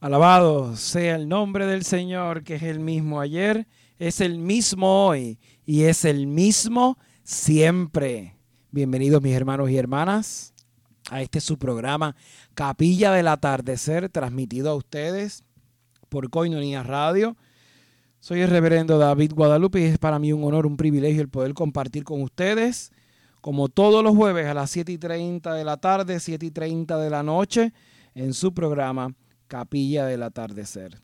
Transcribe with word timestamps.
Alabado 0.00 0.76
sea 0.76 1.16
el 1.16 1.28
nombre 1.28 1.66
del 1.66 1.84
Señor, 1.84 2.44
que 2.44 2.54
es 2.54 2.62
el 2.62 2.78
mismo 2.78 3.20
ayer, 3.20 3.66
es 3.98 4.20
el 4.20 4.38
mismo 4.38 5.08
hoy 5.08 5.40
y 5.66 5.82
es 5.84 6.04
el 6.04 6.28
mismo 6.28 6.96
siempre. 7.24 8.36
Bienvenidos 8.70 9.20
mis 9.20 9.34
hermanos 9.34 9.68
y 9.70 9.76
hermanas 9.76 10.54
a 11.10 11.20
este 11.20 11.40
su 11.40 11.58
programa 11.58 12.14
Capilla 12.54 13.10
del 13.10 13.26
Atardecer, 13.26 14.08
transmitido 14.08 14.70
a 14.70 14.76
ustedes 14.76 15.42
por 16.08 16.30
Coinonía 16.30 16.84
Radio. 16.84 17.36
Soy 18.20 18.42
el 18.42 18.50
reverendo 18.50 18.98
David 18.98 19.32
Guadalupe 19.34 19.80
y 19.80 19.84
es 19.84 19.98
para 19.98 20.20
mí 20.20 20.32
un 20.32 20.44
honor, 20.44 20.64
un 20.64 20.76
privilegio 20.76 21.22
el 21.22 21.28
poder 21.28 21.54
compartir 21.54 22.04
con 22.04 22.22
ustedes, 22.22 22.92
como 23.40 23.68
todos 23.68 24.04
los 24.04 24.14
jueves 24.14 24.46
a 24.46 24.54
las 24.54 24.70
7 24.70 24.92
y 24.92 24.98
30 24.98 25.54
de 25.54 25.64
la 25.64 25.76
tarde, 25.78 26.20
7 26.20 26.46
y 26.46 26.52
30 26.52 26.98
de 26.98 27.10
la 27.10 27.24
noche, 27.24 27.72
en 28.14 28.32
su 28.32 28.54
programa 28.54 29.12
Capilla 29.48 30.06
del 30.06 30.22
Atardecer. 30.22 31.00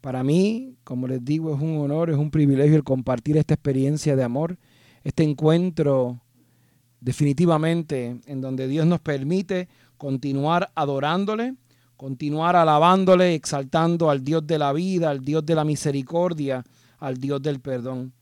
Para 0.00 0.22
mí, 0.22 0.76
como 0.84 1.08
les 1.08 1.24
digo, 1.24 1.54
es 1.54 1.60
un 1.60 1.78
honor, 1.78 2.10
es 2.10 2.16
un 2.16 2.30
privilegio 2.30 2.76
el 2.76 2.84
compartir 2.84 3.36
esta 3.36 3.54
experiencia 3.54 4.14
de 4.16 4.24
amor, 4.24 4.58
este 5.02 5.22
encuentro 5.22 6.20
definitivamente 7.00 8.20
en 8.26 8.40
donde 8.40 8.68
Dios 8.68 8.86
nos 8.86 9.00
permite 9.00 9.68
continuar 9.96 10.70
adorándole, 10.74 11.54
continuar 11.96 12.56
alabándole, 12.56 13.34
exaltando 13.34 14.10
al 14.10 14.22
Dios 14.22 14.46
de 14.46 14.58
la 14.58 14.72
vida, 14.72 15.10
al 15.10 15.24
Dios 15.24 15.44
de 15.46 15.54
la 15.54 15.64
misericordia, 15.64 16.64
al 16.98 17.18
Dios 17.18 17.42
del 17.42 17.60
perdón. 17.60 18.12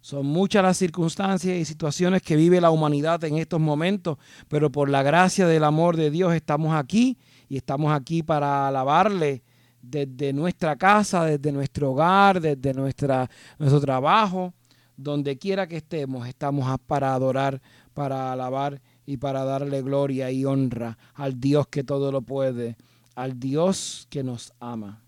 Son 0.00 0.26
muchas 0.26 0.62
las 0.62 0.76
circunstancias 0.76 1.56
y 1.56 1.64
situaciones 1.64 2.20
que 2.20 2.36
vive 2.36 2.60
la 2.60 2.70
humanidad 2.70 3.24
en 3.24 3.38
estos 3.38 3.60
momentos, 3.60 4.18
pero 4.48 4.70
por 4.70 4.90
la 4.90 5.02
gracia 5.02 5.46
del 5.46 5.64
amor 5.64 5.96
de 5.96 6.10
Dios 6.10 6.34
estamos 6.34 6.74
aquí 6.74 7.16
y 7.54 7.58
estamos 7.58 7.92
aquí 7.92 8.24
para 8.24 8.66
alabarle 8.66 9.44
desde 9.80 10.32
nuestra 10.32 10.74
casa, 10.74 11.24
desde 11.24 11.52
nuestro 11.52 11.92
hogar, 11.92 12.40
desde 12.40 12.74
nuestra, 12.74 13.30
nuestro 13.60 13.80
trabajo, 13.80 14.52
donde 14.96 15.38
quiera 15.38 15.68
que 15.68 15.76
estemos, 15.76 16.26
estamos 16.26 16.66
para 16.88 17.14
adorar, 17.14 17.62
para 17.92 18.32
alabar 18.32 18.82
y 19.06 19.18
para 19.18 19.44
darle 19.44 19.82
gloria 19.82 20.32
y 20.32 20.44
honra 20.44 20.98
al 21.14 21.38
Dios 21.38 21.68
que 21.68 21.84
todo 21.84 22.10
lo 22.10 22.22
puede, 22.22 22.76
al 23.14 23.38
Dios 23.38 24.08
que 24.10 24.24
nos 24.24 24.52
ama. 24.58 25.00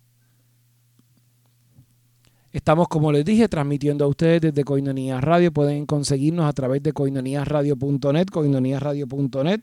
Estamos, 2.53 2.87
como 2.87 3.11
les 3.11 3.25
dije, 3.25 3.49
transmitiendo 3.49 4.05
a 4.05 4.09
ustedes 4.09 4.41
desde 4.41 4.63
Coinonía 4.63 5.21
Radio. 5.21 5.51
Pueden 5.51 5.85
conseguirnos 5.85 6.47
a 6.47 6.53
través 6.53 6.81
de 6.81 6.93
coinoniasradio.net, 6.93 8.27
coinoniasradio.net 8.27 9.63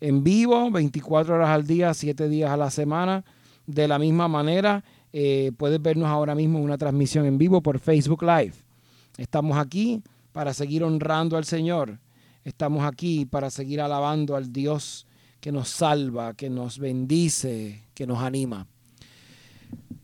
en 0.00 0.22
vivo, 0.22 0.70
24 0.70 1.34
horas 1.34 1.50
al 1.50 1.66
día, 1.66 1.92
7 1.94 2.28
días 2.28 2.50
a 2.50 2.56
la 2.56 2.70
semana. 2.70 3.24
De 3.66 3.86
la 3.86 3.98
misma 3.98 4.28
manera, 4.28 4.84
eh, 5.12 5.52
puedes 5.56 5.80
vernos 5.80 6.08
ahora 6.08 6.34
mismo 6.34 6.58
en 6.58 6.64
una 6.64 6.78
transmisión 6.78 7.26
en 7.26 7.38
vivo 7.38 7.62
por 7.62 7.78
Facebook 7.78 8.22
Live. 8.22 8.54
Estamos 9.16 9.58
aquí 9.58 10.02
para 10.32 10.54
seguir 10.54 10.84
honrando 10.84 11.36
al 11.36 11.44
Señor. 11.44 11.98
Estamos 12.44 12.84
aquí 12.84 13.26
para 13.26 13.50
seguir 13.50 13.80
alabando 13.80 14.36
al 14.36 14.52
Dios 14.52 15.06
que 15.40 15.52
nos 15.52 15.68
salva, 15.68 16.34
que 16.34 16.48
nos 16.48 16.78
bendice, 16.78 17.82
que 17.94 18.06
nos 18.06 18.20
anima. 18.20 18.66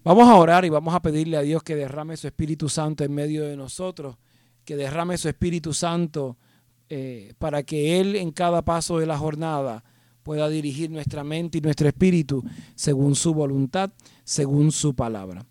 Vamos 0.02 0.28
a 0.28 0.34
orar 0.34 0.64
y 0.64 0.68
vamos 0.68 0.94
a 0.94 1.00
pedirle 1.00 1.36
a 1.36 1.42
Dios 1.42 1.62
que 1.62 1.76
derrame 1.76 2.16
su 2.16 2.26
Espíritu 2.26 2.68
Santo 2.68 3.04
en 3.04 3.14
medio 3.14 3.44
de 3.44 3.56
nosotros, 3.56 4.16
que 4.64 4.76
derrame 4.76 5.16
su 5.16 5.28
Espíritu 5.28 5.72
Santo 5.72 6.36
eh, 6.88 7.34
para 7.38 7.62
que 7.62 8.00
Él 8.00 8.16
en 8.16 8.30
cada 8.30 8.62
paso 8.62 8.98
de 8.98 9.06
la 9.06 9.18
jornada 9.18 9.84
pueda 10.22 10.48
dirigir 10.48 10.90
nuestra 10.90 11.22
mente 11.24 11.58
y 11.58 11.60
nuestro 11.60 11.86
espíritu 11.88 12.42
según 12.74 13.14
su 13.14 13.34
voluntad, 13.34 13.90
según 14.24 14.72
su 14.72 14.94
palabra. 14.94 15.46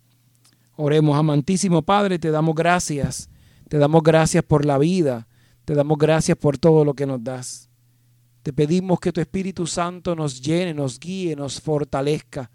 Oremos, 0.76 1.16
amantísimo 1.16 1.82
Padre, 1.82 2.18
te 2.18 2.30
damos 2.30 2.54
gracias, 2.54 3.30
te 3.68 3.78
damos 3.78 4.02
gracias 4.02 4.42
por 4.42 4.64
la 4.64 4.78
vida, 4.78 5.28
te 5.64 5.74
damos 5.74 5.98
gracias 5.98 6.36
por 6.36 6.58
todo 6.58 6.84
lo 6.84 6.94
que 6.94 7.06
nos 7.06 7.22
das. 7.22 7.70
Te 8.42 8.52
pedimos 8.52 9.00
que 9.00 9.12
tu 9.12 9.20
Espíritu 9.20 9.66
Santo 9.66 10.14
nos 10.14 10.42
llene, 10.42 10.74
nos 10.74 11.00
guíe, 11.00 11.34
nos 11.34 11.60
fortalezca 11.60 12.50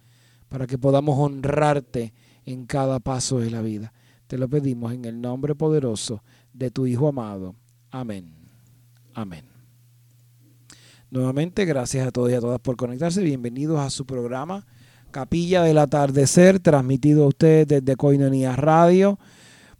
para 0.48 0.68
que 0.68 0.78
podamos 0.78 1.18
honrarte 1.18 2.14
en 2.46 2.66
cada 2.66 3.00
paso 3.00 3.40
de 3.40 3.50
la 3.50 3.62
vida. 3.62 3.94
Te 4.28 4.38
lo 4.38 4.48
pedimos 4.48 4.94
en 4.94 5.06
el 5.06 5.20
nombre 5.20 5.56
poderoso 5.56 6.24
de 6.54 6.70
tu 6.70 6.86
Hijo 6.86 7.08
amado. 7.08 7.56
Amén. 7.90 8.39
Amén. 9.14 9.44
Nuevamente, 11.12 11.66
gracias 11.66 12.08
a 12.08 12.12
todos 12.12 12.32
y 12.32 12.36
a 12.36 12.40
todas 12.40 12.60
por 12.60 12.76
conectarse. 12.76 13.22
Bienvenidos 13.24 13.80
a 13.80 13.90
su 13.90 14.06
programa 14.06 14.66
Capilla 15.12 15.64
del 15.64 15.80
Atardecer, 15.80 16.60
transmitido 16.60 17.24
a 17.24 17.28
ustedes 17.28 17.68
desde 17.68 17.96
Coinonía 17.96 18.56
Radio. 18.56 19.18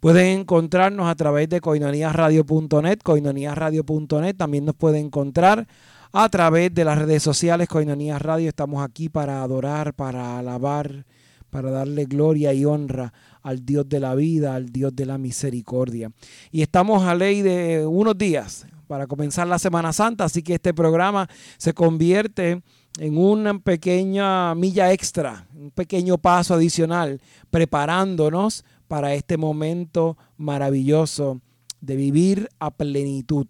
Pueden 0.00 0.40
encontrarnos 0.40 1.08
a 1.08 1.14
través 1.14 1.48
de 1.48 1.60
coinoniasradio.net, 1.60 2.98
coinoniasradio.net. 3.02 4.36
También 4.36 4.64
nos 4.64 4.74
pueden 4.74 5.06
encontrar 5.06 5.68
a 6.12 6.28
través 6.28 6.74
de 6.74 6.84
las 6.84 6.98
redes 6.98 7.22
sociales 7.22 7.68
Coinonías 7.68 8.20
Radio. 8.20 8.48
Estamos 8.48 8.82
aquí 8.82 9.08
para 9.08 9.42
adorar, 9.42 9.94
para 9.94 10.38
alabar, 10.38 11.04
para 11.50 11.70
darle 11.70 12.06
gloria 12.06 12.52
y 12.52 12.64
honra 12.64 13.12
al 13.42 13.64
Dios 13.64 13.88
de 13.88 14.00
la 14.00 14.14
vida, 14.14 14.54
al 14.54 14.70
Dios 14.70 14.94
de 14.94 15.06
la 15.06 15.18
misericordia. 15.18 16.10
Y 16.50 16.62
estamos 16.62 17.04
a 17.04 17.14
ley 17.14 17.42
de 17.42 17.86
unos 17.86 18.16
días, 18.18 18.66
para 18.90 19.06
comenzar 19.06 19.46
la 19.46 19.60
Semana 19.60 19.92
Santa, 19.92 20.24
así 20.24 20.42
que 20.42 20.54
este 20.54 20.74
programa 20.74 21.28
se 21.58 21.72
convierte 21.72 22.60
en 22.98 23.18
una 23.18 23.56
pequeña 23.60 24.52
milla 24.56 24.92
extra, 24.92 25.46
un 25.54 25.70
pequeño 25.70 26.18
paso 26.18 26.54
adicional, 26.54 27.20
preparándonos 27.50 28.64
para 28.88 29.14
este 29.14 29.36
momento 29.36 30.18
maravilloso 30.36 31.40
de 31.80 31.94
vivir 31.94 32.48
a 32.58 32.72
plenitud, 32.72 33.46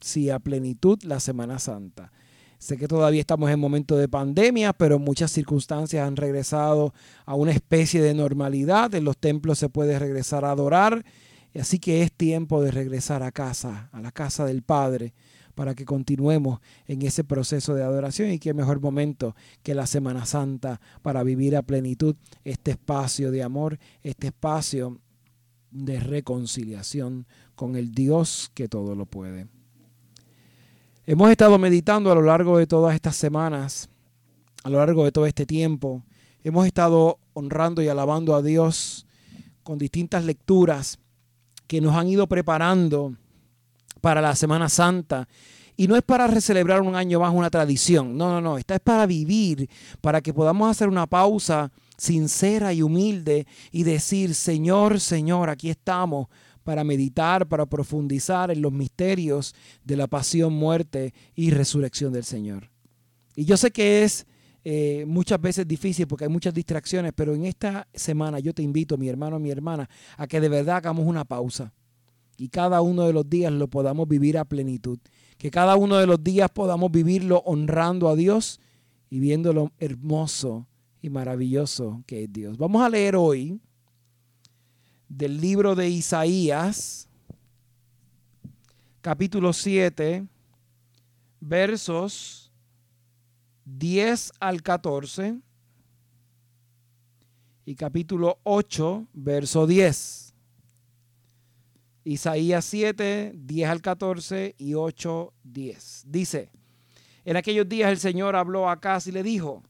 sí, 0.00 0.30
a 0.30 0.40
plenitud 0.40 0.98
la 1.04 1.20
Semana 1.20 1.60
Santa. 1.60 2.10
Sé 2.58 2.76
que 2.76 2.88
todavía 2.88 3.20
estamos 3.20 3.52
en 3.52 3.60
momento 3.60 3.96
de 3.96 4.08
pandemia, 4.08 4.72
pero 4.72 4.98
muchas 4.98 5.30
circunstancias 5.30 6.04
han 6.04 6.16
regresado 6.16 6.92
a 7.24 7.36
una 7.36 7.52
especie 7.52 8.02
de 8.02 8.14
normalidad. 8.14 8.92
En 8.96 9.04
los 9.04 9.16
templos 9.16 9.60
se 9.60 9.68
puede 9.68 9.96
regresar 10.00 10.44
a 10.44 10.50
adorar 10.50 11.04
Así 11.58 11.78
que 11.78 12.02
es 12.02 12.12
tiempo 12.12 12.62
de 12.62 12.70
regresar 12.70 13.22
a 13.22 13.32
casa, 13.32 13.90
a 13.92 14.00
la 14.00 14.12
casa 14.12 14.44
del 14.46 14.62
Padre, 14.62 15.12
para 15.54 15.74
que 15.74 15.84
continuemos 15.84 16.60
en 16.86 17.02
ese 17.02 17.24
proceso 17.24 17.74
de 17.74 17.82
adoración 17.82 18.30
y 18.30 18.38
qué 18.38 18.54
mejor 18.54 18.80
momento 18.80 19.36
que 19.62 19.74
la 19.74 19.86
Semana 19.86 20.24
Santa 20.24 20.80
para 21.02 21.22
vivir 21.22 21.56
a 21.56 21.62
plenitud 21.62 22.16
este 22.44 22.72
espacio 22.72 23.30
de 23.30 23.42
amor, 23.42 23.78
este 24.02 24.28
espacio 24.28 24.98
de 25.70 26.00
reconciliación 26.00 27.26
con 27.54 27.76
el 27.76 27.92
Dios 27.92 28.50
que 28.54 28.68
todo 28.68 28.94
lo 28.94 29.06
puede. 29.06 29.46
Hemos 31.04 31.30
estado 31.30 31.58
meditando 31.58 32.10
a 32.12 32.14
lo 32.14 32.22
largo 32.22 32.58
de 32.58 32.66
todas 32.66 32.94
estas 32.94 33.16
semanas, 33.16 33.90
a 34.62 34.70
lo 34.70 34.78
largo 34.78 35.04
de 35.04 35.12
todo 35.12 35.26
este 35.26 35.46
tiempo, 35.46 36.02
hemos 36.44 36.66
estado 36.66 37.18
honrando 37.34 37.82
y 37.82 37.88
alabando 37.88 38.34
a 38.34 38.42
Dios 38.42 39.06
con 39.62 39.78
distintas 39.78 40.24
lecturas 40.24 40.98
que 41.66 41.80
nos 41.80 41.94
han 41.96 42.08
ido 42.08 42.26
preparando 42.26 43.14
para 44.00 44.20
la 44.20 44.34
Semana 44.36 44.68
Santa. 44.68 45.28
Y 45.76 45.86
no 45.88 45.96
es 45.96 46.02
para 46.02 46.26
recelebrar 46.26 46.82
un 46.82 46.94
año 46.94 47.20
más 47.20 47.32
una 47.32 47.48
tradición, 47.48 48.16
no, 48.16 48.30
no, 48.30 48.40
no, 48.40 48.58
esta 48.58 48.74
es 48.74 48.80
para 48.80 49.06
vivir, 49.06 49.70
para 50.02 50.20
que 50.20 50.34
podamos 50.34 50.70
hacer 50.70 50.86
una 50.86 51.06
pausa 51.06 51.72
sincera 51.96 52.74
y 52.74 52.82
humilde 52.82 53.46
y 53.70 53.82
decir, 53.84 54.34
Señor, 54.34 55.00
Señor, 55.00 55.48
aquí 55.48 55.70
estamos 55.70 56.28
para 56.62 56.84
meditar, 56.84 57.46
para 57.48 57.66
profundizar 57.66 58.50
en 58.50 58.60
los 58.60 58.72
misterios 58.72 59.54
de 59.84 59.96
la 59.96 60.06
pasión, 60.06 60.52
muerte 60.52 61.14
y 61.34 61.50
resurrección 61.50 62.12
del 62.12 62.24
Señor. 62.24 62.70
Y 63.34 63.44
yo 63.44 63.56
sé 63.56 63.70
que 63.70 64.04
es 64.04 64.26
eh, 64.64 65.04
muchas 65.06 65.40
veces 65.40 65.66
difícil 65.66 66.06
porque 66.06 66.24
hay 66.24 66.30
muchas 66.30 66.54
distracciones, 66.54 67.12
pero 67.14 67.34
en 67.34 67.46
esta 67.46 67.88
semana 67.92 68.38
yo 68.38 68.54
te 68.54 68.62
invito, 68.62 68.96
mi 68.96 69.08
hermano, 69.08 69.38
mi 69.38 69.50
hermana, 69.50 69.88
a 70.16 70.26
que 70.26 70.40
de 70.40 70.48
verdad 70.48 70.76
hagamos 70.76 71.06
una 71.06 71.24
pausa 71.24 71.72
y 72.36 72.48
cada 72.48 72.80
uno 72.80 73.04
de 73.04 73.12
los 73.12 73.28
días 73.28 73.52
lo 73.52 73.68
podamos 73.68 74.08
vivir 74.08 74.38
a 74.38 74.44
plenitud. 74.44 74.98
Que 75.38 75.50
cada 75.50 75.76
uno 75.76 75.96
de 75.96 76.06
los 76.06 76.22
días 76.22 76.50
podamos 76.50 76.90
vivirlo 76.90 77.38
honrando 77.44 78.08
a 78.08 78.16
Dios 78.16 78.60
y 79.10 79.18
viendo 79.18 79.52
lo 79.52 79.72
hermoso 79.78 80.66
y 81.00 81.10
maravilloso 81.10 82.02
que 82.06 82.24
es 82.24 82.32
Dios. 82.32 82.56
Vamos 82.58 82.82
a 82.82 82.88
leer 82.88 83.16
hoy 83.16 83.60
del 85.08 85.40
libro 85.40 85.74
de 85.74 85.88
Isaías, 85.88 87.08
capítulo 89.02 89.52
7, 89.52 90.26
versos 91.40 92.41
10 93.64 94.32
al 94.40 94.62
14 94.62 95.40
y 97.64 97.74
capítulo 97.76 98.38
8, 98.42 99.06
verso 99.12 99.66
10. 99.66 100.34
Isaías 102.04 102.64
7, 102.64 103.32
10 103.34 103.68
al 103.68 103.80
14 103.80 104.56
y 104.58 104.74
8, 104.74 105.32
10. 105.44 106.04
Dice, 106.08 106.50
en 107.24 107.36
aquellos 107.36 107.68
días 107.68 107.90
el 107.90 107.98
Señor 107.98 108.34
habló 108.34 108.68
a 108.68 108.72
Acaz 108.72 109.06
y 109.06 109.12
le 109.12 109.22
dijo, 109.22 109.62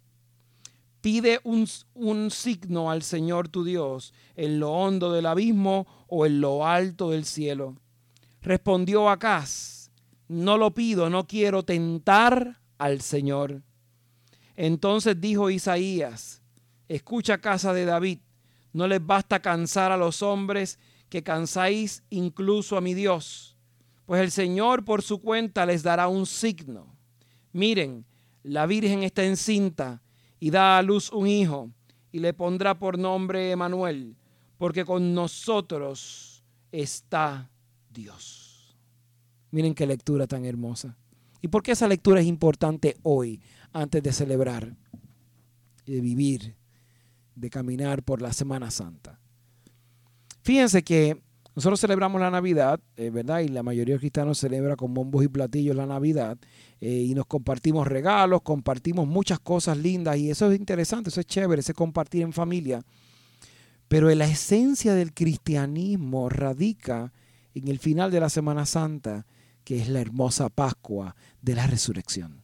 Pide 1.03 1.41
un, 1.43 1.67
un, 1.95 2.31
signo 2.31 2.89
al 2.89 3.03
Señor 3.03 3.49
tu 3.49 3.65
Dios 3.65 4.15
en 4.37 4.61
lo 4.61 4.71
hondo 4.71 5.13
del 5.13 5.27
abismo 5.27 5.85
o 6.07 6.27
en 6.27 6.41
lo 6.41 6.65
alto 6.65 7.11
del 7.11 7.25
cielo. 7.25 7.77
Respondió 8.41 9.11
Acaz, 9.11 9.91
no 10.29 10.57
lo 10.57 10.73
pido, 10.73 11.11
no 11.11 11.27
quiero 11.27 11.65
tentar 11.65 12.61
al 12.79 13.01
Señor. 13.01 13.63
Entonces 14.57 15.21
dijo 15.21 15.51
Isaías, 15.51 16.43
escucha 16.89 17.39
casa 17.39 17.73
de 17.73 17.85
David, 17.85 18.19
no 18.73 18.87
les 18.87 19.05
basta 19.05 19.41
cansar 19.41 19.93
a 19.93 19.97
los 19.97 20.23
hombres 20.23 20.79
que 21.09 21.23
cansáis 21.23 22.03
incluso 22.11 22.77
a 22.77 22.81
mi 22.81 22.95
Dios, 22.95 23.57
pues 24.07 24.21
el 24.23 24.31
Señor 24.31 24.85
por 24.85 25.03
su 25.03 25.21
cuenta 25.21 25.67
les 25.67 25.83
dará 25.83 26.09
un 26.09 26.27
signo. 26.27 26.97
Miren, 27.53 28.07
la 28.43 28.67
Virgen 28.67 29.03
está 29.03 29.25
encinta 29.25 30.03
y 30.41 30.51
da 30.51 30.79
a 30.79 30.83
luz 30.83 31.13
un 31.13 31.27
hijo 31.27 31.71
y 32.11 32.19
le 32.19 32.35
pondrá 32.35 32.79
por 32.79 32.99
nombre 32.99 33.51
Emanuel, 33.51 34.17
porque 34.59 34.85
con 34.85 35.15
nosotros 35.15 36.45
está 36.73 37.51
Dios. 37.91 38.77
Miren 39.51 39.75
qué 39.75 39.87
lectura 39.87 40.27
tan 40.27 40.45
hermosa. 40.45 40.97
¿Y 41.43 41.49
por 41.49 41.63
qué 41.63 41.73
esa 41.73 41.89
lectura 41.89 42.21
es 42.21 42.27
importante 42.27 42.97
hoy, 43.03 43.41
antes 43.73 44.03
de 44.03 44.13
celebrar 44.13 44.77
de 45.87 46.01
vivir, 46.01 46.57
de 47.35 47.51
caminar 47.51 48.03
por 48.03 48.23
la 48.23 48.33
Semana 48.33 48.71
Santa? 48.71 49.19
Fíjense 50.43 50.83
que 50.83 51.23
nosotros 51.55 51.81
celebramos 51.81 52.21
la 52.21 52.31
Navidad, 52.31 52.81
eh, 52.97 53.11
¿verdad? 53.11 53.41
Y 53.41 53.49
la 53.49 53.63
mayoría 53.63 53.95
de 53.95 54.01
cristianos 54.01 54.39
celebra 54.39 54.75
con 54.75 54.95
bombos 54.95 55.23
y 55.23 55.29
platillos 55.29 55.77
la 55.77 55.87
Navidad. 55.87 56.39
Eh, 56.81 56.91
y 56.91 57.15
nos 57.15 57.27
compartimos 57.27 57.87
regalos, 57.87 58.41
compartimos 58.43 59.07
muchas 59.07 59.39
cosas 59.39 59.77
lindas. 59.77 60.17
Y 60.17 60.31
eso 60.31 60.51
es 60.51 60.59
interesante, 60.59 61.11
eso 61.11 61.21
es 61.21 61.27
chévere, 61.27 61.61
ese 61.61 61.75
compartir 61.75 62.23
en 62.23 62.33
familia. 62.33 62.83
Pero 63.89 64.13
la 64.15 64.25
esencia 64.25 64.95
del 64.95 65.13
cristianismo 65.13 66.31
radica 66.31 67.13
en 67.55 67.69
el 67.69 67.79
final 67.79 68.11
de 68.11 68.21
la 68.21 68.31
Semana 68.31 68.65
Santa, 68.65 69.27
que 69.65 69.81
es 69.81 69.89
la 69.91 70.01
hermosa 70.01 70.49
Pascua 70.49 71.15
de 71.43 71.55
la 71.55 71.67
resurrección. 71.67 72.42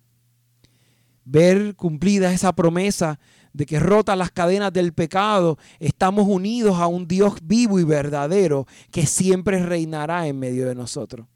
Ver 1.30 1.76
cumplida 1.76 2.32
esa 2.32 2.54
promesa 2.54 3.20
de 3.52 3.66
que 3.66 3.78
rota 3.78 4.16
las 4.16 4.30
cadenas 4.30 4.72
del 4.72 4.94
pecado, 4.94 5.58
estamos 5.78 6.26
unidos 6.26 6.78
a 6.78 6.86
un 6.86 7.06
Dios 7.06 7.34
vivo 7.42 7.78
y 7.78 7.84
verdadero 7.84 8.66
que 8.90 9.04
siempre 9.04 9.62
reinará 9.62 10.26
en 10.26 10.38
medio 10.38 10.66
de 10.66 10.74
nosotros. 10.74 11.26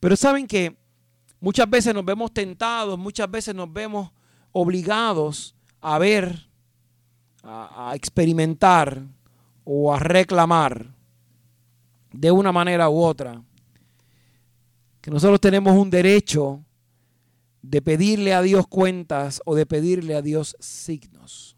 Pero 0.00 0.16
saben 0.16 0.48
que 0.48 0.76
muchas 1.38 1.70
veces 1.70 1.94
nos 1.94 2.04
vemos 2.04 2.32
tentados, 2.32 2.98
muchas 2.98 3.30
veces 3.30 3.54
nos 3.54 3.72
vemos 3.72 4.10
obligados 4.50 5.54
a 5.80 5.98
ver, 5.98 6.48
a, 7.44 7.92
experimentar 7.94 9.04
o 9.64 9.94
a 9.94 10.00
reclamar 10.00 10.92
de 12.12 12.32
una 12.32 12.50
manera 12.50 12.88
u 12.88 13.00
otra 13.00 13.40
que 15.00 15.10
nosotros 15.10 15.40
tenemos 15.40 15.76
un 15.76 15.88
derecho 15.88 16.64
de 17.62 17.82
pedirle 17.82 18.34
a 18.34 18.42
Dios 18.42 18.66
cuentas 18.66 19.40
o 19.44 19.54
de 19.54 19.66
pedirle 19.66 20.14
a 20.14 20.22
Dios 20.22 20.56
signos. 20.60 21.56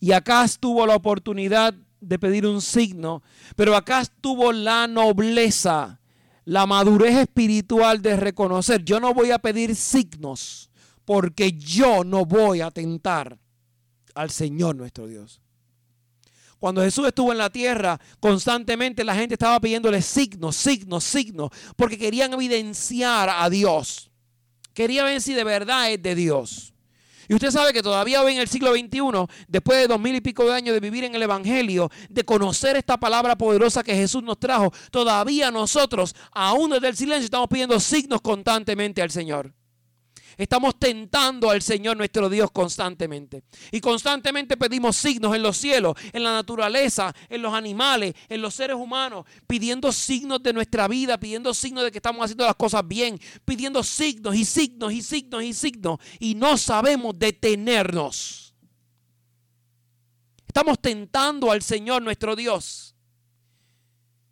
Y 0.00 0.12
acá 0.12 0.46
tuvo 0.60 0.86
la 0.86 0.94
oportunidad 0.94 1.74
de 2.00 2.18
pedir 2.18 2.46
un 2.46 2.62
signo, 2.62 3.22
pero 3.56 3.74
acá 3.74 4.04
tuvo 4.20 4.52
la 4.52 4.86
nobleza, 4.86 6.00
la 6.44 6.66
madurez 6.66 7.16
espiritual 7.16 8.00
de 8.00 8.16
reconocer, 8.16 8.84
yo 8.84 9.00
no 9.00 9.12
voy 9.12 9.32
a 9.32 9.38
pedir 9.38 9.74
signos 9.74 10.70
porque 11.04 11.52
yo 11.52 12.04
no 12.04 12.26
voy 12.26 12.60
a 12.60 12.70
tentar 12.70 13.38
al 14.14 14.30
Señor 14.30 14.76
nuestro 14.76 15.06
Dios. 15.06 15.40
Cuando 16.58 16.82
Jesús 16.82 17.06
estuvo 17.06 17.32
en 17.32 17.38
la 17.38 17.50
tierra, 17.50 18.00
constantemente 18.20 19.04
la 19.04 19.14
gente 19.14 19.34
estaba 19.34 19.60
pidiéndole 19.60 20.02
signos, 20.02 20.56
signos, 20.56 21.04
signos, 21.04 21.50
porque 21.76 21.96
querían 21.96 22.32
evidenciar 22.32 23.30
a 23.30 23.48
Dios. 23.48 24.10
Quería 24.78 25.02
ver 25.02 25.20
si 25.20 25.34
de 25.34 25.42
verdad 25.42 25.90
es 25.90 26.00
de 26.00 26.14
Dios. 26.14 26.72
Y 27.26 27.34
usted 27.34 27.50
sabe 27.50 27.72
que 27.72 27.82
todavía 27.82 28.22
hoy 28.22 28.34
en 28.34 28.38
el 28.38 28.46
siglo 28.46 28.72
XXI, 28.72 29.00
después 29.48 29.76
de 29.76 29.88
dos 29.88 29.98
mil 29.98 30.14
y 30.14 30.20
pico 30.20 30.44
de 30.44 30.54
años 30.54 30.72
de 30.72 30.78
vivir 30.78 31.02
en 31.02 31.16
el 31.16 31.22
Evangelio, 31.24 31.90
de 32.08 32.22
conocer 32.22 32.76
esta 32.76 32.96
palabra 32.96 33.36
poderosa 33.36 33.82
que 33.82 33.96
Jesús 33.96 34.22
nos 34.22 34.38
trajo, 34.38 34.72
todavía 34.92 35.50
nosotros, 35.50 36.14
aún 36.30 36.70
desde 36.70 36.90
el 36.90 36.96
silencio, 36.96 37.24
estamos 37.24 37.48
pidiendo 37.48 37.80
signos 37.80 38.20
constantemente 38.20 39.02
al 39.02 39.10
Señor. 39.10 39.52
Estamos 40.38 40.78
tentando 40.78 41.50
al 41.50 41.62
Señor 41.62 41.96
nuestro 41.96 42.30
Dios 42.30 42.52
constantemente. 42.52 43.42
Y 43.72 43.80
constantemente 43.80 44.56
pedimos 44.56 44.96
signos 44.96 45.34
en 45.34 45.42
los 45.42 45.56
cielos, 45.56 45.96
en 46.12 46.22
la 46.22 46.32
naturaleza, 46.32 47.12
en 47.28 47.42
los 47.42 47.52
animales, 47.52 48.14
en 48.28 48.40
los 48.40 48.54
seres 48.54 48.76
humanos, 48.76 49.26
pidiendo 49.48 49.90
signos 49.90 50.40
de 50.40 50.52
nuestra 50.52 50.86
vida, 50.86 51.18
pidiendo 51.18 51.52
signos 51.52 51.82
de 51.82 51.90
que 51.90 51.98
estamos 51.98 52.22
haciendo 52.22 52.46
las 52.46 52.54
cosas 52.54 52.86
bien, 52.86 53.20
pidiendo 53.44 53.82
signos 53.82 54.36
y 54.36 54.44
signos 54.44 54.92
y 54.92 55.02
signos 55.02 55.42
y 55.42 55.52
signos. 55.52 55.98
Y 56.20 56.36
no 56.36 56.56
sabemos 56.56 57.18
detenernos. 57.18 58.54
Estamos 60.46 60.80
tentando 60.80 61.50
al 61.50 61.62
Señor 61.62 62.00
nuestro 62.00 62.36
Dios. 62.36 62.94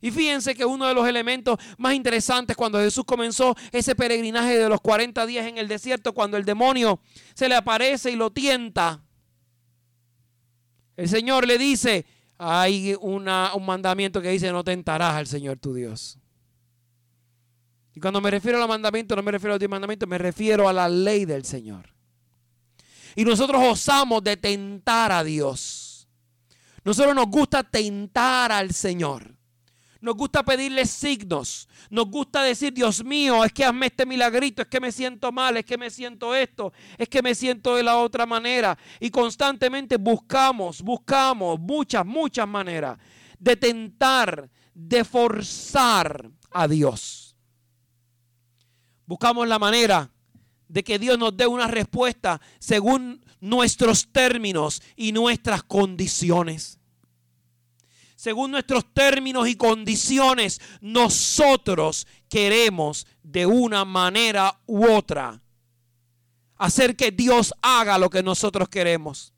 Y 0.06 0.12
fíjense 0.12 0.54
que 0.54 0.64
uno 0.64 0.86
de 0.86 0.94
los 0.94 1.08
elementos 1.08 1.58
más 1.78 1.92
interesantes 1.92 2.56
cuando 2.56 2.78
Jesús 2.78 3.04
comenzó 3.04 3.56
ese 3.72 3.96
peregrinaje 3.96 4.56
de 4.56 4.68
los 4.68 4.80
40 4.80 5.26
días 5.26 5.48
en 5.48 5.58
el 5.58 5.66
desierto, 5.66 6.12
cuando 6.12 6.36
el 6.36 6.44
demonio 6.44 7.00
se 7.34 7.48
le 7.48 7.56
aparece 7.56 8.12
y 8.12 8.14
lo 8.14 8.30
tienta, 8.30 9.02
el 10.96 11.08
Señor 11.08 11.44
le 11.44 11.58
dice, 11.58 12.06
hay 12.38 12.94
un 13.00 13.24
mandamiento 13.66 14.22
que 14.22 14.30
dice, 14.30 14.52
no 14.52 14.62
tentarás 14.62 15.14
al 15.14 15.26
Señor 15.26 15.58
tu 15.58 15.74
Dios. 15.74 16.20
Y 17.92 17.98
cuando 17.98 18.20
me 18.20 18.30
refiero 18.30 18.62
al 18.62 18.68
mandamiento, 18.68 19.16
no 19.16 19.24
me 19.24 19.32
refiero 19.32 19.56
a 19.56 19.58
los 19.58 19.68
mandamiento, 19.68 20.06
me 20.06 20.18
refiero 20.18 20.68
a 20.68 20.72
la 20.72 20.88
ley 20.88 21.24
del 21.24 21.44
Señor. 21.44 21.92
Y 23.16 23.24
nosotros 23.24 23.60
osamos 23.60 24.22
de 24.22 24.36
tentar 24.36 25.10
a 25.10 25.24
Dios. 25.24 26.06
Nosotros 26.84 27.12
nos 27.12 27.26
gusta 27.26 27.64
tentar 27.64 28.52
al 28.52 28.72
Señor. 28.72 29.35
Nos 30.00 30.14
gusta 30.14 30.42
pedirle 30.42 30.86
signos. 30.86 31.68
Nos 31.90 32.06
gusta 32.10 32.42
decir, 32.42 32.72
Dios 32.72 33.04
mío, 33.04 33.44
es 33.44 33.52
que 33.52 33.64
hazme 33.64 33.86
este 33.86 34.06
milagrito, 34.06 34.62
es 34.62 34.68
que 34.68 34.80
me 34.80 34.92
siento 34.92 35.32
mal, 35.32 35.56
es 35.56 35.64
que 35.64 35.78
me 35.78 35.90
siento 35.90 36.34
esto, 36.34 36.72
es 36.98 37.08
que 37.08 37.22
me 37.22 37.34
siento 37.34 37.76
de 37.76 37.82
la 37.82 37.96
otra 37.96 38.26
manera. 38.26 38.76
Y 39.00 39.10
constantemente 39.10 39.96
buscamos, 39.96 40.82
buscamos 40.82 41.58
muchas, 41.58 42.04
muchas 42.04 42.46
maneras 42.46 42.98
de 43.38 43.56
tentar, 43.56 44.50
de 44.74 45.04
forzar 45.04 46.30
a 46.50 46.68
Dios. 46.68 47.36
Buscamos 49.06 49.46
la 49.46 49.58
manera 49.58 50.10
de 50.68 50.82
que 50.82 50.98
Dios 50.98 51.18
nos 51.18 51.36
dé 51.36 51.46
una 51.46 51.68
respuesta 51.68 52.40
según 52.58 53.24
nuestros 53.40 54.10
términos 54.12 54.82
y 54.96 55.12
nuestras 55.12 55.62
condiciones 55.62 56.80
según 58.26 58.50
nuestros 58.50 58.92
términos 58.92 59.46
y 59.46 59.54
condiciones, 59.54 60.60
nosotros 60.80 62.08
queremos 62.28 63.06
de 63.22 63.46
una 63.46 63.84
manera 63.84 64.58
u 64.66 64.84
otra 64.84 65.40
hacer 66.56 66.96
que 66.96 67.12
Dios 67.12 67.54
haga 67.62 67.98
lo 67.98 68.10
que 68.10 68.24
nosotros 68.24 68.68
queremos. 68.68 69.32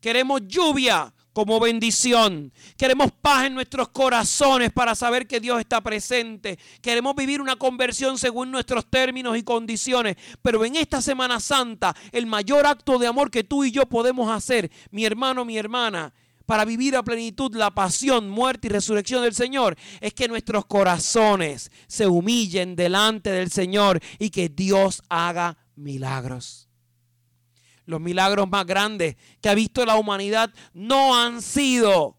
Queremos 0.00 0.40
lluvia 0.46 1.12
como 1.34 1.60
bendición. 1.60 2.54
Queremos 2.78 3.12
paz 3.12 3.44
en 3.44 3.54
nuestros 3.54 3.90
corazones 3.90 4.72
para 4.72 4.94
saber 4.94 5.26
que 5.26 5.40
Dios 5.40 5.60
está 5.60 5.82
presente. 5.82 6.58
Queremos 6.80 7.14
vivir 7.14 7.42
una 7.42 7.56
conversión 7.56 8.16
según 8.16 8.50
nuestros 8.50 8.88
términos 8.88 9.36
y 9.36 9.42
condiciones. 9.42 10.16
Pero 10.40 10.64
en 10.64 10.76
esta 10.76 11.02
Semana 11.02 11.38
Santa, 11.38 11.94
el 12.12 12.24
mayor 12.24 12.66
acto 12.66 12.98
de 12.98 13.08
amor 13.08 13.30
que 13.30 13.44
tú 13.44 13.62
y 13.62 13.72
yo 13.72 13.84
podemos 13.84 14.34
hacer, 14.34 14.70
mi 14.90 15.04
hermano, 15.04 15.44
mi 15.44 15.58
hermana, 15.58 16.14
para 16.50 16.64
vivir 16.64 16.96
a 16.96 17.04
plenitud 17.04 17.54
la 17.54 17.70
pasión, 17.70 18.28
muerte 18.28 18.66
y 18.66 18.70
resurrección 18.70 19.22
del 19.22 19.36
Señor, 19.36 19.76
es 20.00 20.12
que 20.14 20.26
nuestros 20.26 20.66
corazones 20.66 21.70
se 21.86 22.08
humillen 22.08 22.74
delante 22.74 23.30
del 23.30 23.52
Señor 23.52 24.00
y 24.18 24.30
que 24.30 24.48
Dios 24.48 25.00
haga 25.08 25.58
milagros. 25.76 26.68
Los 27.84 28.00
milagros 28.00 28.50
más 28.50 28.66
grandes 28.66 29.14
que 29.40 29.48
ha 29.48 29.54
visto 29.54 29.86
la 29.86 29.94
humanidad 29.94 30.52
no 30.74 31.16
han 31.16 31.40
sido 31.40 32.18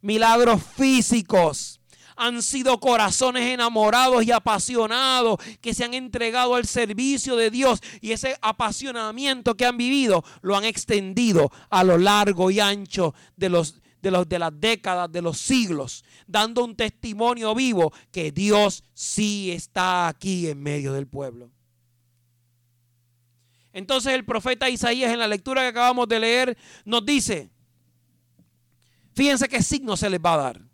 milagros 0.00 0.60
físicos 0.76 1.78
han 2.16 2.42
sido 2.42 2.80
corazones 2.80 3.42
enamorados 3.44 4.24
y 4.24 4.32
apasionados 4.32 5.38
que 5.60 5.74
se 5.74 5.84
han 5.84 5.94
entregado 5.94 6.54
al 6.54 6.66
servicio 6.66 7.36
de 7.36 7.50
Dios 7.50 7.80
y 8.00 8.12
ese 8.12 8.36
apasionamiento 8.40 9.54
que 9.54 9.66
han 9.66 9.76
vivido 9.76 10.24
lo 10.42 10.56
han 10.56 10.64
extendido 10.64 11.50
a 11.70 11.84
lo 11.84 11.98
largo 11.98 12.50
y 12.50 12.60
ancho 12.60 13.14
de 13.36 13.50
los 13.50 13.80
de, 14.02 14.10
los, 14.12 14.28
de 14.28 14.38
las 14.38 14.52
décadas, 14.60 15.10
de 15.10 15.20
los 15.20 15.38
siglos, 15.38 16.04
dando 16.28 16.64
un 16.64 16.76
testimonio 16.76 17.54
vivo 17.56 17.92
que 18.12 18.30
Dios 18.30 18.84
sí 18.94 19.50
está 19.50 20.06
aquí 20.06 20.48
en 20.48 20.62
medio 20.62 20.92
del 20.92 21.08
pueblo. 21.08 21.50
Entonces 23.72 24.14
el 24.14 24.24
profeta 24.24 24.70
Isaías 24.70 25.12
en 25.12 25.18
la 25.18 25.26
lectura 25.26 25.62
que 25.62 25.68
acabamos 25.68 26.08
de 26.08 26.20
leer 26.20 26.58
nos 26.84 27.04
dice, 27.04 27.50
fíjense 29.14 29.48
qué 29.48 29.60
signo 29.60 29.96
se 29.96 30.08
les 30.08 30.20
va 30.20 30.34
a 30.34 30.36
dar. 30.36 30.65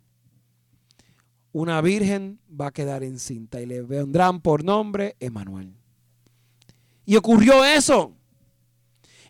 Una 1.53 1.79
virgen 1.79 2.41
va 2.49 2.67
a 2.67 2.71
quedar 2.71 3.03
encinta 3.03 3.61
y 3.61 3.65
le 3.65 3.81
vendrán 3.81 4.41
por 4.41 4.63
nombre 4.63 5.15
Emanuel. 5.21 5.73
Y 7.05 7.15
ocurrió 7.15 7.63
eso. 7.63 8.13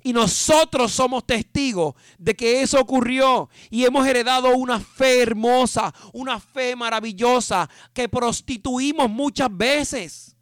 Y 0.02 0.12
nosotros 0.12 0.92
somos 0.92 1.26
testigos 1.28 1.94
de 2.18 2.34
que 2.34 2.62
eso 2.62 2.80
ocurrió. 2.80 3.50
Y 3.70 3.86
hemos 3.86 4.08
heredado 4.08 4.58
una 4.58 4.80
fe 4.80 5.22
hermosa, 5.22 5.94
una 6.12 6.40
fe 6.40 6.76
maravillosa 6.76 7.70
que 7.94 8.10
prostituimos 8.10 9.10
muchas 9.10 9.56
veces. 9.56 10.36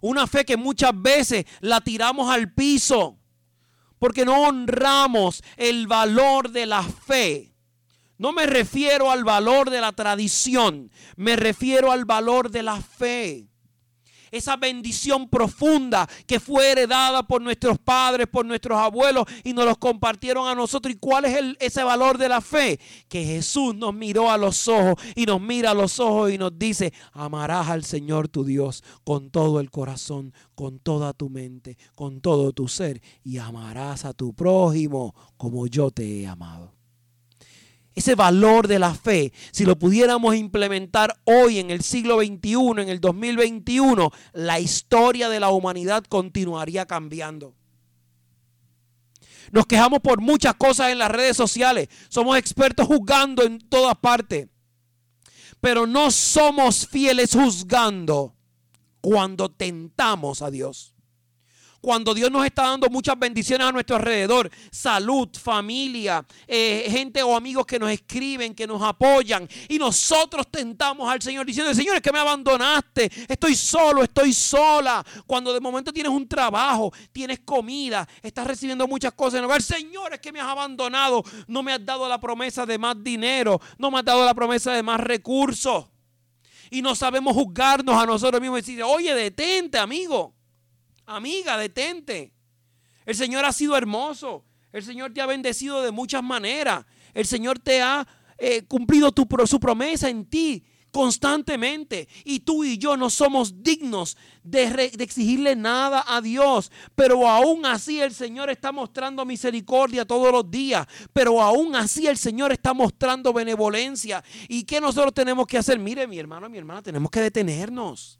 Una 0.00 0.26
fe 0.26 0.44
que 0.44 0.56
muchas 0.56 0.92
veces 0.94 1.44
la 1.60 1.82
tiramos 1.82 2.30
al 2.30 2.52
piso 2.54 3.18
porque 3.98 4.24
no 4.24 4.42
honramos 4.44 5.42
el 5.56 5.86
valor 5.86 6.50
de 6.50 6.66
la 6.66 6.82
fe. 6.82 7.54
No 8.18 8.32
me 8.32 8.46
refiero 8.46 9.10
al 9.10 9.24
valor 9.24 9.70
de 9.70 9.80
la 9.80 9.92
tradición, 9.92 10.90
me 11.16 11.36
refiero 11.36 11.92
al 11.92 12.04
valor 12.04 12.50
de 12.50 12.62
la 12.62 12.80
fe 12.80 13.48
esa 14.30 14.56
bendición 14.56 15.28
profunda 15.28 16.08
que 16.26 16.40
fue 16.40 16.70
heredada 16.72 17.26
por 17.26 17.40
nuestros 17.40 17.78
padres, 17.78 18.26
por 18.26 18.44
nuestros 18.44 18.78
abuelos 18.78 19.24
y 19.44 19.52
nos 19.52 19.64
los 19.64 19.78
compartieron 19.78 20.48
a 20.48 20.54
nosotros. 20.54 20.94
¿Y 20.94 20.98
cuál 20.98 21.24
es 21.24 21.56
ese 21.60 21.82
valor 21.82 22.18
de 22.18 22.28
la 22.28 22.40
fe? 22.40 22.78
Que 23.08 23.24
Jesús 23.24 23.74
nos 23.74 23.94
miró 23.94 24.30
a 24.30 24.38
los 24.38 24.68
ojos 24.68 24.94
y 25.14 25.26
nos 25.26 25.40
mira 25.40 25.70
a 25.70 25.74
los 25.74 26.00
ojos 26.00 26.32
y 26.32 26.38
nos 26.38 26.58
dice, 26.58 26.92
amarás 27.12 27.68
al 27.68 27.84
Señor 27.84 28.28
tu 28.28 28.44
Dios 28.44 28.82
con 29.04 29.30
todo 29.30 29.60
el 29.60 29.70
corazón, 29.70 30.32
con 30.54 30.78
toda 30.78 31.12
tu 31.12 31.30
mente, 31.30 31.76
con 31.94 32.20
todo 32.20 32.52
tu 32.52 32.68
ser 32.68 33.00
y 33.22 33.38
amarás 33.38 34.04
a 34.04 34.12
tu 34.12 34.34
prójimo 34.34 35.14
como 35.36 35.66
yo 35.66 35.90
te 35.90 36.22
he 36.22 36.26
amado 36.26 36.77
ese 37.98 38.14
valor 38.14 38.68
de 38.68 38.78
la 38.78 38.94
fe, 38.94 39.32
si 39.50 39.64
lo 39.64 39.78
pudiéramos 39.78 40.34
implementar 40.34 41.20
hoy 41.24 41.58
en 41.58 41.70
el 41.70 41.82
siglo 41.82 42.18
XXI, 42.18 42.80
en 42.82 42.88
el 42.88 43.00
2021, 43.00 44.10
la 44.32 44.60
historia 44.60 45.28
de 45.28 45.40
la 45.40 45.50
humanidad 45.50 46.04
continuaría 46.04 46.86
cambiando. 46.86 47.54
Nos 49.50 49.66
quejamos 49.66 50.00
por 50.00 50.20
muchas 50.20 50.54
cosas 50.54 50.90
en 50.90 50.98
las 50.98 51.10
redes 51.10 51.36
sociales. 51.36 51.88
Somos 52.08 52.36
expertos 52.36 52.86
juzgando 52.86 53.42
en 53.44 53.58
todas 53.58 53.96
partes. 53.96 54.48
Pero 55.60 55.86
no 55.86 56.10
somos 56.10 56.86
fieles 56.86 57.32
juzgando 57.32 58.34
cuando 59.00 59.48
tentamos 59.48 60.42
a 60.42 60.50
Dios 60.50 60.94
cuando 61.80 62.14
Dios 62.14 62.30
nos 62.30 62.44
está 62.44 62.62
dando 62.62 62.88
muchas 62.88 63.18
bendiciones 63.18 63.66
a 63.66 63.72
nuestro 63.72 63.96
alrededor, 63.96 64.50
salud, 64.70 65.28
familia, 65.38 66.24
eh, 66.46 66.86
gente 66.90 67.22
o 67.22 67.36
amigos 67.36 67.66
que 67.66 67.78
nos 67.78 67.90
escriben, 67.90 68.54
que 68.54 68.66
nos 68.66 68.82
apoyan, 68.82 69.48
y 69.68 69.78
nosotros 69.78 70.46
tentamos 70.50 71.10
al 71.10 71.22
Señor 71.22 71.46
diciendo, 71.46 71.72
Señor, 71.74 71.96
es 71.96 72.02
que 72.02 72.12
me 72.12 72.18
abandonaste, 72.18 73.10
estoy 73.28 73.54
solo, 73.54 74.02
estoy 74.02 74.32
sola. 74.32 75.04
Cuando 75.26 75.52
de 75.52 75.60
momento 75.60 75.92
tienes 75.92 76.12
un 76.12 76.28
trabajo, 76.28 76.92
tienes 77.12 77.40
comida, 77.40 78.08
estás 78.22 78.46
recibiendo 78.46 78.86
muchas 78.86 79.12
cosas 79.12 79.42
en 79.42 79.48
Señor, 79.62 80.14
es 80.14 80.20
que 80.20 80.32
me 80.32 80.40
has 80.40 80.46
abandonado, 80.46 81.24
no 81.46 81.62
me 81.62 81.72
has 81.72 81.84
dado 81.84 82.08
la 82.08 82.20
promesa 82.20 82.64
de 82.64 82.78
más 82.78 83.02
dinero, 83.02 83.60
no 83.78 83.90
me 83.90 83.98
has 83.98 84.04
dado 84.04 84.24
la 84.24 84.34
promesa 84.34 84.72
de 84.72 84.82
más 84.82 85.00
recursos. 85.00 85.86
Y 86.70 86.82
no 86.82 86.94
sabemos 86.94 87.34
juzgarnos 87.34 87.96
a 87.96 88.06
nosotros 88.06 88.40
mismos 88.40 88.58
y 88.58 88.62
decir, 88.62 88.82
oye, 88.82 89.14
detente, 89.14 89.78
amigo. 89.78 90.37
Amiga, 91.08 91.56
detente. 91.56 92.34
El 93.06 93.14
Señor 93.14 93.46
ha 93.46 93.52
sido 93.52 93.76
hermoso. 93.76 94.44
El 94.72 94.82
Señor 94.82 95.14
te 95.14 95.22
ha 95.22 95.26
bendecido 95.26 95.80
de 95.80 95.90
muchas 95.90 96.22
maneras. 96.22 96.84
El 97.14 97.24
Señor 97.24 97.58
te 97.58 97.80
ha 97.80 98.06
eh, 98.36 98.64
cumplido 98.66 99.10
tu, 99.10 99.26
su 99.46 99.58
promesa 99.58 100.10
en 100.10 100.26
ti 100.26 100.62
constantemente. 100.92 102.08
Y 102.24 102.40
tú 102.40 102.62
y 102.62 102.76
yo 102.76 102.98
no 102.98 103.08
somos 103.08 103.62
dignos 103.62 104.18
de, 104.42 104.70
de, 104.70 105.02
exigirle 105.02 105.56
nada 105.56 106.04
a 106.06 106.20
Dios. 106.20 106.70
Pero 106.94 107.26
aún 107.26 107.64
así 107.64 108.00
el 108.00 108.12
Señor 108.12 108.50
está 108.50 108.70
mostrando 108.70 109.24
misericordia 109.24 110.04
todos 110.04 110.30
los 110.30 110.50
días. 110.50 110.86
Pero 111.14 111.40
aún 111.40 111.74
así 111.74 112.06
el 112.06 112.18
Señor 112.18 112.52
está 112.52 112.74
mostrando 112.74 113.32
benevolencia. 113.32 114.22
¿Y 114.46 114.64
qué 114.64 114.78
nosotros 114.78 115.14
tenemos 115.14 115.46
que 115.46 115.56
hacer? 115.56 115.78
Mire, 115.78 116.06
mi 116.06 116.18
hermano, 116.18 116.50
mi 116.50 116.58
hermana, 116.58 116.82
tenemos 116.82 117.10
que 117.10 117.22
detenernos. 117.22 118.17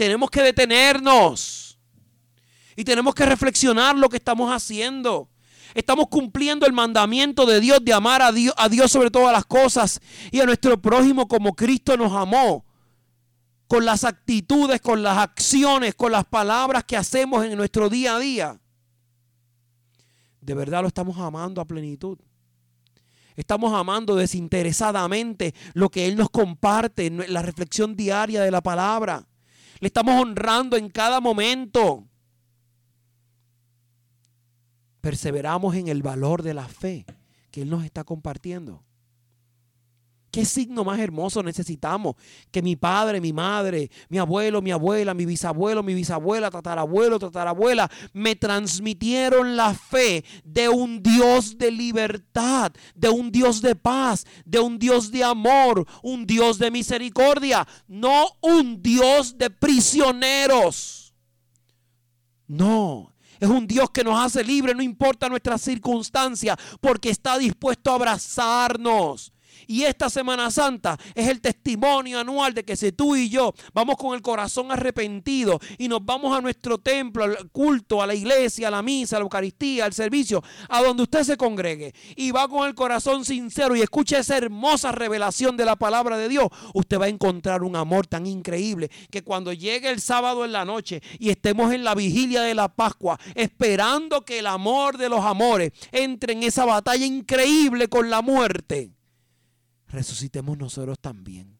Tenemos 0.00 0.30
que 0.30 0.40
detenernos 0.40 1.78
y 2.74 2.84
tenemos 2.84 3.14
que 3.14 3.26
reflexionar 3.26 3.98
lo 3.98 4.08
que 4.08 4.16
estamos 4.16 4.50
haciendo. 4.50 5.28
Estamos 5.74 6.06
cumpliendo 6.08 6.64
el 6.64 6.72
mandamiento 6.72 7.44
de 7.44 7.60
Dios 7.60 7.84
de 7.84 7.92
amar 7.92 8.22
a 8.22 8.32
Dios, 8.32 8.54
a 8.56 8.70
Dios 8.70 8.90
sobre 8.90 9.10
todas 9.10 9.30
las 9.30 9.44
cosas 9.44 10.00
y 10.30 10.40
a 10.40 10.46
nuestro 10.46 10.80
prójimo 10.80 11.28
como 11.28 11.54
Cristo 11.54 11.98
nos 11.98 12.12
amó. 12.12 12.64
Con 13.68 13.84
las 13.84 14.04
actitudes, 14.04 14.80
con 14.80 15.02
las 15.02 15.18
acciones, 15.18 15.94
con 15.94 16.12
las 16.12 16.24
palabras 16.24 16.84
que 16.84 16.96
hacemos 16.96 17.44
en 17.44 17.54
nuestro 17.58 17.90
día 17.90 18.16
a 18.16 18.18
día. 18.20 18.60
De 20.40 20.54
verdad 20.54 20.80
lo 20.80 20.88
estamos 20.88 21.18
amando 21.18 21.60
a 21.60 21.66
plenitud. 21.66 22.18
Estamos 23.36 23.74
amando 23.74 24.16
desinteresadamente 24.16 25.54
lo 25.74 25.90
que 25.90 26.06
Él 26.06 26.16
nos 26.16 26.30
comparte 26.30 27.10
la 27.10 27.42
reflexión 27.42 27.96
diaria 27.96 28.40
de 28.40 28.50
la 28.50 28.62
palabra. 28.62 29.26
Le 29.80 29.86
estamos 29.86 30.20
honrando 30.20 30.76
en 30.76 30.90
cada 30.90 31.20
momento. 31.20 32.06
Perseveramos 35.00 35.74
en 35.74 35.88
el 35.88 36.02
valor 36.02 36.42
de 36.42 36.54
la 36.54 36.68
fe 36.68 37.06
que 37.50 37.62
Él 37.62 37.70
nos 37.70 37.84
está 37.84 38.04
compartiendo. 38.04 38.84
¿Qué 40.30 40.44
signo 40.44 40.84
más 40.84 41.00
hermoso 41.00 41.42
necesitamos? 41.42 42.14
Que 42.52 42.62
mi 42.62 42.76
padre, 42.76 43.20
mi 43.20 43.32
madre, 43.32 43.90
mi 44.08 44.18
abuelo, 44.18 44.62
mi 44.62 44.70
abuela, 44.70 45.12
mi 45.12 45.26
bisabuelo, 45.26 45.82
mi 45.82 45.92
bisabuela, 45.92 46.50
tatarabuelo, 46.50 47.18
tatarabuela, 47.18 47.90
me 48.12 48.36
transmitieron 48.36 49.56
la 49.56 49.74
fe 49.74 50.24
de 50.44 50.68
un 50.68 51.02
Dios 51.02 51.58
de 51.58 51.72
libertad, 51.72 52.72
de 52.94 53.08
un 53.08 53.32
Dios 53.32 53.60
de 53.60 53.74
paz, 53.74 54.24
de 54.44 54.60
un 54.60 54.78
Dios 54.78 55.10
de 55.10 55.24
amor, 55.24 55.84
un 56.02 56.24
Dios 56.26 56.58
de 56.58 56.70
misericordia, 56.70 57.66
no 57.88 58.28
un 58.40 58.80
Dios 58.80 59.36
de 59.36 59.50
prisioneros. 59.50 61.12
No, 62.46 63.12
es 63.40 63.48
un 63.48 63.66
Dios 63.66 63.90
que 63.90 64.04
nos 64.04 64.24
hace 64.24 64.44
libre, 64.44 64.76
no 64.76 64.82
importa 64.82 65.28
nuestra 65.28 65.58
circunstancia, 65.58 66.56
porque 66.80 67.10
está 67.10 67.36
dispuesto 67.36 67.90
a 67.90 67.94
abrazarnos 67.94 69.32
y 69.70 69.84
esta 69.84 70.10
Semana 70.10 70.50
Santa 70.50 70.98
es 71.14 71.28
el 71.28 71.40
testimonio 71.40 72.18
anual 72.18 72.52
de 72.52 72.64
que 72.64 72.74
si 72.74 72.90
tú 72.90 73.14
y 73.14 73.30
yo 73.30 73.54
vamos 73.72 73.96
con 73.96 74.16
el 74.16 74.20
corazón 74.20 74.72
arrepentido 74.72 75.60
y 75.78 75.86
nos 75.86 76.04
vamos 76.04 76.36
a 76.36 76.40
nuestro 76.40 76.78
templo, 76.78 77.22
al 77.22 77.50
culto, 77.52 78.02
a 78.02 78.06
la 78.08 78.16
iglesia, 78.16 78.66
a 78.66 78.72
la 78.72 78.82
misa, 78.82 79.14
a 79.14 79.20
la 79.20 79.22
Eucaristía, 79.22 79.84
al 79.84 79.92
servicio, 79.92 80.42
a 80.68 80.82
donde 80.82 81.04
usted 81.04 81.22
se 81.22 81.36
congregue 81.36 81.94
y 82.16 82.32
va 82.32 82.48
con 82.48 82.66
el 82.66 82.74
corazón 82.74 83.24
sincero 83.24 83.76
y 83.76 83.80
escucha 83.80 84.18
esa 84.18 84.36
hermosa 84.36 84.90
revelación 84.90 85.56
de 85.56 85.64
la 85.64 85.76
palabra 85.76 86.18
de 86.18 86.28
Dios, 86.28 86.48
usted 86.74 86.98
va 86.98 87.04
a 87.04 87.08
encontrar 87.08 87.62
un 87.62 87.76
amor 87.76 88.08
tan 88.08 88.26
increíble 88.26 88.90
que 89.08 89.22
cuando 89.22 89.52
llegue 89.52 89.88
el 89.88 90.00
sábado 90.00 90.44
en 90.44 90.50
la 90.50 90.64
noche 90.64 91.00
y 91.20 91.30
estemos 91.30 91.72
en 91.72 91.84
la 91.84 91.94
vigilia 91.94 92.42
de 92.42 92.56
la 92.56 92.74
Pascua, 92.74 93.20
esperando 93.36 94.24
que 94.24 94.40
el 94.40 94.48
amor 94.48 94.98
de 94.98 95.08
los 95.08 95.24
amores 95.24 95.70
entre 95.92 96.32
en 96.32 96.42
esa 96.42 96.64
batalla 96.64 97.06
increíble 97.06 97.86
con 97.86 98.10
la 98.10 98.20
muerte 98.20 98.96
resucitemos 99.90 100.56
nosotros 100.58 100.98
también. 101.00 101.58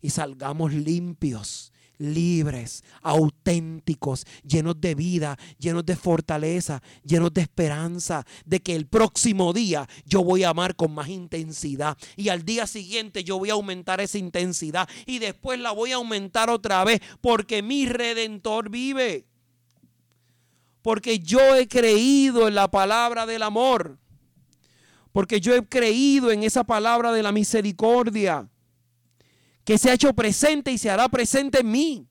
Y 0.00 0.10
salgamos 0.10 0.72
limpios, 0.72 1.72
libres, 1.98 2.84
auténticos, 3.02 4.26
llenos 4.46 4.80
de 4.80 4.94
vida, 4.94 5.38
llenos 5.58 5.86
de 5.86 5.96
fortaleza, 5.96 6.82
llenos 7.02 7.32
de 7.32 7.42
esperanza, 7.42 8.24
de 8.44 8.60
que 8.60 8.74
el 8.74 8.86
próximo 8.86 9.52
día 9.52 9.88
yo 10.04 10.22
voy 10.22 10.44
a 10.44 10.50
amar 10.50 10.76
con 10.76 10.92
más 10.92 11.08
intensidad 11.08 11.96
y 12.16 12.28
al 12.28 12.44
día 12.44 12.66
siguiente 12.66 13.24
yo 13.24 13.38
voy 13.38 13.50
a 13.50 13.54
aumentar 13.54 14.00
esa 14.00 14.18
intensidad 14.18 14.88
y 15.06 15.18
después 15.18 15.58
la 15.58 15.72
voy 15.72 15.92
a 15.92 15.96
aumentar 15.96 16.50
otra 16.50 16.84
vez 16.84 17.00
porque 17.20 17.62
mi 17.62 17.86
redentor 17.86 18.70
vive. 18.70 19.26
Porque 20.82 21.18
yo 21.18 21.56
he 21.56 21.66
creído 21.66 22.46
en 22.46 22.54
la 22.54 22.70
palabra 22.70 23.26
del 23.26 23.42
amor 23.42 23.98
porque 25.16 25.40
yo 25.40 25.54
he 25.54 25.66
creído 25.66 26.30
en 26.30 26.42
esa 26.42 26.62
palabra 26.62 27.10
de 27.10 27.22
la 27.22 27.32
misericordia 27.32 28.50
que 29.64 29.78
se 29.78 29.88
ha 29.88 29.94
hecho 29.94 30.12
presente 30.12 30.70
y 30.70 30.76
se 30.76 30.90
hará 30.90 31.08
presente 31.08 31.60
en 31.60 31.70
mí. 31.70 32.06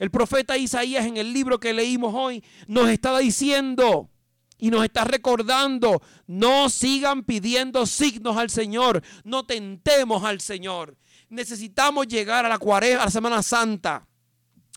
El 0.00 0.10
profeta 0.10 0.56
Isaías 0.56 1.06
en 1.06 1.18
el 1.18 1.32
libro 1.32 1.60
que 1.60 1.72
leímos 1.72 2.12
hoy 2.12 2.42
nos 2.66 2.88
estaba 2.88 3.20
diciendo 3.20 4.10
y 4.58 4.70
nos 4.70 4.82
está 4.82 5.04
recordando, 5.04 6.02
no 6.26 6.68
sigan 6.68 7.22
pidiendo 7.22 7.86
signos 7.86 8.36
al 8.38 8.50
Señor, 8.50 9.04
no 9.22 9.46
tentemos 9.46 10.24
al 10.24 10.40
Señor. 10.40 10.96
Necesitamos 11.28 12.08
llegar 12.08 12.44
a 12.44 12.48
la 12.48 12.58
cuaresma, 12.58 13.02
a 13.02 13.04
la 13.04 13.10
Semana 13.12 13.40
Santa 13.40 14.04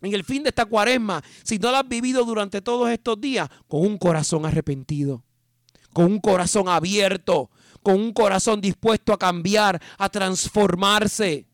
en 0.03 0.13
el 0.13 0.23
fin 0.23 0.43
de 0.43 0.49
esta 0.49 0.67
cuaresma, 0.67 1.23
si 1.43 1.57
no 1.57 1.71
la 1.71 1.79
has 1.79 1.87
vivido 1.87 2.25
durante 2.25 2.61
todos 2.61 2.91
estos 2.91 3.19
días, 3.19 3.49
con 3.67 3.81
un 3.81 3.97
corazón 3.97 4.45
arrepentido, 4.45 5.23
con 5.93 6.05
un 6.05 6.19
corazón 6.19 6.67
abierto, 6.67 7.49
con 7.81 7.95
un 7.95 8.13
corazón 8.13 8.59
dispuesto 8.59 9.13
a 9.13 9.19
cambiar, 9.19 9.81
a 9.97 10.09
transformarse. 10.09 11.45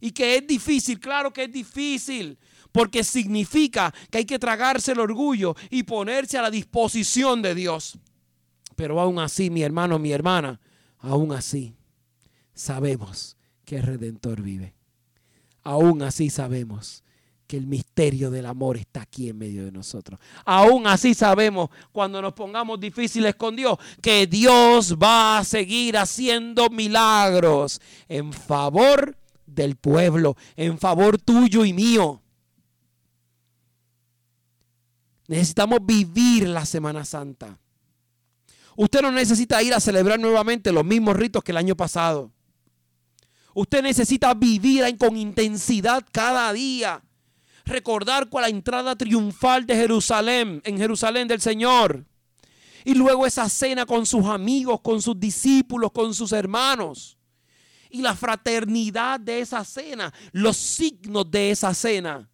Y 0.00 0.10
que 0.12 0.36
es 0.36 0.46
difícil, 0.46 1.00
claro 1.00 1.32
que 1.32 1.44
es 1.44 1.52
difícil, 1.52 2.38
porque 2.72 3.04
significa 3.04 3.92
que 4.10 4.18
hay 4.18 4.24
que 4.24 4.38
tragarse 4.38 4.92
el 4.92 5.00
orgullo 5.00 5.54
y 5.70 5.82
ponerse 5.84 6.38
a 6.38 6.42
la 6.42 6.50
disposición 6.50 7.42
de 7.42 7.54
Dios. 7.54 7.98
Pero 8.76 9.00
aún 9.00 9.18
así, 9.18 9.50
mi 9.50 9.62
hermano, 9.62 9.98
mi 9.98 10.12
hermana, 10.12 10.60
aún 10.98 11.32
así, 11.32 11.74
sabemos 12.54 13.36
que 13.64 13.76
el 13.76 13.82
Redentor 13.84 14.42
vive. 14.42 14.74
Aún 15.62 16.02
así 16.02 16.30
sabemos 16.30 17.04
que 17.52 17.58
el 17.58 17.66
misterio 17.66 18.30
del 18.30 18.46
amor 18.46 18.78
está 18.78 19.02
aquí 19.02 19.28
en 19.28 19.36
medio 19.36 19.66
de 19.66 19.70
nosotros. 19.70 20.18
Aún 20.46 20.86
así 20.86 21.12
sabemos 21.12 21.68
cuando 21.92 22.22
nos 22.22 22.32
pongamos 22.32 22.80
difíciles 22.80 23.34
con 23.34 23.54
Dios 23.54 23.76
que 24.00 24.26
Dios 24.26 24.96
va 24.96 25.36
a 25.36 25.44
seguir 25.44 25.98
haciendo 25.98 26.70
milagros 26.70 27.78
en 28.08 28.32
favor 28.32 29.18
del 29.44 29.76
pueblo, 29.76 30.34
en 30.56 30.78
favor 30.78 31.18
tuyo 31.18 31.66
y 31.66 31.74
mío. 31.74 32.22
Necesitamos 35.28 35.80
vivir 35.84 36.48
la 36.48 36.64
Semana 36.64 37.04
Santa. 37.04 37.58
Usted 38.76 39.02
no 39.02 39.12
necesita 39.12 39.62
ir 39.62 39.74
a 39.74 39.80
celebrar 39.80 40.18
nuevamente 40.18 40.72
los 40.72 40.86
mismos 40.86 41.16
ritos 41.16 41.44
que 41.44 41.52
el 41.52 41.58
año 41.58 41.76
pasado. 41.76 42.32
Usted 43.52 43.82
necesita 43.82 44.32
vivir 44.32 44.96
con 44.96 45.18
intensidad 45.18 46.02
cada 46.12 46.50
día 46.54 47.02
recordar 47.64 48.28
con 48.28 48.42
la 48.42 48.48
entrada 48.48 48.96
triunfal 48.96 49.66
de 49.66 49.76
Jerusalén, 49.76 50.60
en 50.64 50.78
Jerusalén 50.78 51.28
del 51.28 51.40
Señor. 51.40 52.04
Y 52.84 52.94
luego 52.94 53.26
esa 53.26 53.48
cena 53.48 53.86
con 53.86 54.06
sus 54.06 54.26
amigos, 54.26 54.80
con 54.80 55.00
sus 55.00 55.18
discípulos, 55.18 55.92
con 55.92 56.14
sus 56.14 56.32
hermanos. 56.32 57.16
Y 57.90 58.02
la 58.02 58.16
fraternidad 58.16 59.20
de 59.20 59.40
esa 59.40 59.64
cena, 59.64 60.12
los 60.32 60.56
signos 60.56 61.30
de 61.30 61.50
esa 61.50 61.74
cena. 61.74 62.28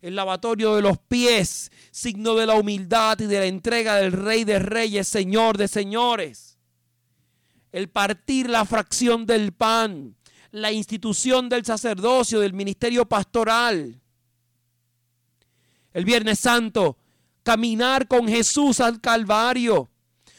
El 0.00 0.16
lavatorio 0.16 0.76
de 0.76 0.82
los 0.82 0.98
pies, 0.98 1.70
signo 1.90 2.34
de 2.34 2.46
la 2.46 2.54
humildad 2.54 3.18
y 3.20 3.26
de 3.26 3.40
la 3.40 3.46
entrega 3.46 3.96
del 3.96 4.12
Rey 4.12 4.44
de 4.44 4.58
Reyes, 4.58 5.08
Señor 5.08 5.56
de 5.56 5.68
Señores. 5.68 6.58
El 7.72 7.88
partir 7.88 8.48
la 8.48 8.64
fracción 8.64 9.26
del 9.26 9.52
pan, 9.52 10.16
la 10.50 10.72
institución 10.72 11.48
del 11.48 11.64
sacerdocio, 11.64 12.40
del 12.40 12.54
ministerio 12.54 13.06
pastoral 13.06 14.00
el 15.98 16.04
Viernes 16.04 16.38
Santo, 16.38 16.96
caminar 17.42 18.06
con 18.06 18.28
Jesús 18.28 18.78
al 18.78 19.00
Calvario, 19.00 19.90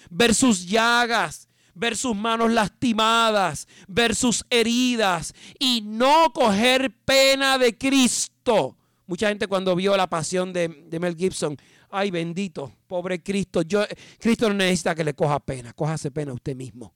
ver 0.10 0.34
sus 0.34 0.66
llagas, 0.66 1.50
ver 1.76 1.98
sus 1.98 2.16
manos 2.16 2.54
lastimadas, 2.54 3.68
ver 3.86 4.16
sus 4.16 4.46
heridas 4.50 5.34
y 5.60 5.82
no 5.82 6.32
coger 6.32 6.96
pena 7.04 7.58
de 7.58 7.78
Cristo. 7.78 8.78
Mucha 9.06 9.28
gente 9.28 9.48
cuando 9.48 9.76
vio 9.76 9.98
la 9.98 10.10
pasión 10.10 10.54
de, 10.54 10.70
Mel 10.98 11.18
Gibson, 11.18 11.58
ay 11.90 12.10
bendito, 12.10 12.72
pobre 12.88 13.22
Cristo, 13.22 13.62
yo, 13.64 13.84
Cristo 14.18 14.48
no 14.48 14.56
necesita 14.56 14.96
que 14.96 15.04
le 15.04 15.14
coja 15.14 15.42
pena, 15.42 15.74
cójase 15.74 16.10
pena 16.10 16.32
usted 16.32 16.56
mismo. 16.56 16.94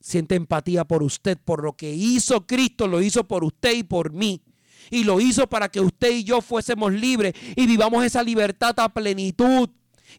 Siente 0.00 0.34
empatía 0.34 0.84
por 0.84 1.02
usted, 1.02 1.38
por 1.42 1.64
lo 1.64 1.72
que 1.72 1.90
hizo 1.94 2.46
Cristo, 2.46 2.86
lo 2.86 3.00
hizo 3.00 3.24
por 3.26 3.42
usted 3.42 3.74
y 3.74 3.84
por 3.84 4.12
mí 4.12 4.42
y 4.90 5.04
lo 5.04 5.20
hizo 5.20 5.46
para 5.46 5.68
que 5.68 5.80
usted 5.80 6.10
y 6.10 6.24
yo 6.24 6.40
fuésemos 6.40 6.92
libres 6.92 7.34
y 7.56 7.66
vivamos 7.66 8.04
esa 8.04 8.22
libertad 8.22 8.78
a 8.78 8.88
plenitud 8.88 9.68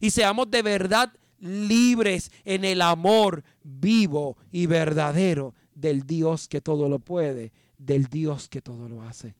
y 0.00 0.10
seamos 0.10 0.50
de 0.50 0.62
verdad 0.62 1.12
libres 1.38 2.30
en 2.44 2.64
el 2.64 2.82
amor 2.82 3.42
vivo 3.62 4.36
y 4.52 4.66
verdadero 4.66 5.54
del 5.74 6.06
Dios 6.06 6.48
que 6.48 6.60
todo 6.60 6.88
lo 6.88 6.98
puede, 6.98 7.52
del 7.78 8.06
Dios 8.06 8.48
que 8.48 8.60
todo 8.60 8.88
lo 8.88 9.02
hace. 9.02 9.34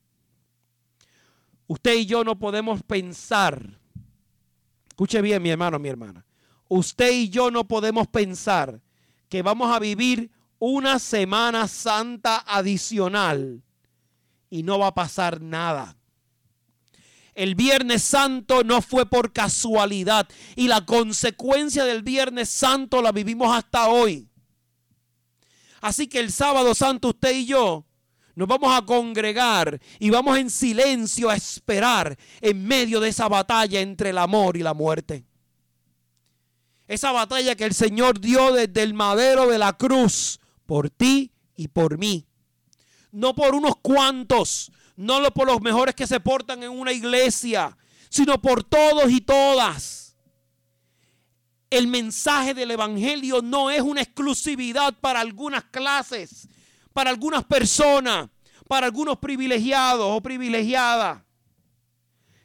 Usted 1.67 1.95
y 1.95 2.07
yo 2.07 2.25
no 2.25 2.39
podemos 2.39 2.83
pensar, 2.83 3.79
escuche 4.89 5.21
bien 5.21 5.43
mi 5.43 5.51
hermano, 5.51 5.79
mi 5.79 5.89
hermana, 5.89 6.25
usted 6.69 7.13
y 7.13 7.29
yo 7.29 7.51
no 7.51 7.69
podemos 7.69 8.09
pensar 8.09 8.81
que 9.29 9.43
vamos 9.43 9.73
a 9.75 9.79
vivir 9.79 10.31
una 10.59 10.99
Semana 10.99 11.69
Santa 11.69 12.45
adicional 12.47 13.63
y 14.51 14.65
no 14.65 14.79
va 14.79 14.89
a 14.89 14.95
pasar 14.95 15.41
nada. 15.41 15.97
El 17.35 17.55
Viernes 17.55 18.03
Santo 18.03 18.65
no 18.65 18.83
fue 18.83 19.07
por 19.07 19.33
casualidad 19.33 20.29
y 20.57 20.67
la 20.67 20.85
consecuencia 20.85 21.85
del 21.85 22.03
Viernes 22.03 22.51
Santo 22.51 23.01
la 23.01 23.13
vivimos 23.13 23.57
hasta 23.57 23.89
hoy. 23.89 24.29
Así 25.81 26.09
que 26.09 26.19
el 26.19 26.31
sábado 26.33 26.75
santo 26.75 27.09
usted 27.09 27.35
y 27.35 27.47
yo 27.47 27.87
nos 28.35 28.49
vamos 28.49 28.77
a 28.77 28.85
congregar 28.85 29.81
y 29.99 30.11
vamos 30.11 30.37
en 30.39 30.51
silencio 30.51 31.31
a 31.31 31.37
esperar 31.37 32.19
en 32.41 32.67
medio 32.67 33.01
de 33.01 33.09
esa 33.09 33.29
batalla 33.29 33.81
entre 33.81 34.11
el 34.11 34.19
amor 34.19 34.57
y 34.57 34.63
la 34.63 34.75
muerte. 34.75 35.25
Esa 36.87 37.13
batalla 37.13 37.55
que 37.55 37.65
el 37.65 37.75
Señor 37.75 38.21
dio 38.21 38.53
desde 38.53 38.83
el 38.83 38.93
madero 38.93 39.49
de 39.49 39.59
la 39.59 39.73
cruz 39.75 40.41
por 40.67 40.91
ti 40.91 41.33
y 41.55 41.69
por 41.69 41.97
mí 41.97 42.27
no 43.13 43.35
por 43.35 43.55
unos 43.55 43.77
cuantos, 43.77 44.71
no 44.97 45.23
por 45.33 45.47
los 45.47 45.61
mejores 45.61 45.95
que 45.95 46.07
se 46.07 46.21
portan 46.21 46.63
en 46.63 46.71
una 46.71 46.93
iglesia, 46.93 47.77
sino 48.09 48.41
por 48.41 48.65
todos 48.65 49.11
y 49.11 49.21
todas. 49.21 50.17
El 51.71 51.87
mensaje 51.87 52.53
del 52.53 52.73
Evangelio 52.73 53.43
no 53.43 53.71
es 53.71 53.81
una 53.81 54.03
exclusividad 54.03 54.93
para 55.01 55.21
algunas 55.21 55.65
clases, 55.65 56.49
para 56.93 57.11
algunas 57.11 57.45
personas, 57.45 58.29
para 58.69 58.87
algunos 58.87 59.19
privilegiados 59.19 60.07
o 60.09 60.21
privilegiadas. 60.21 61.23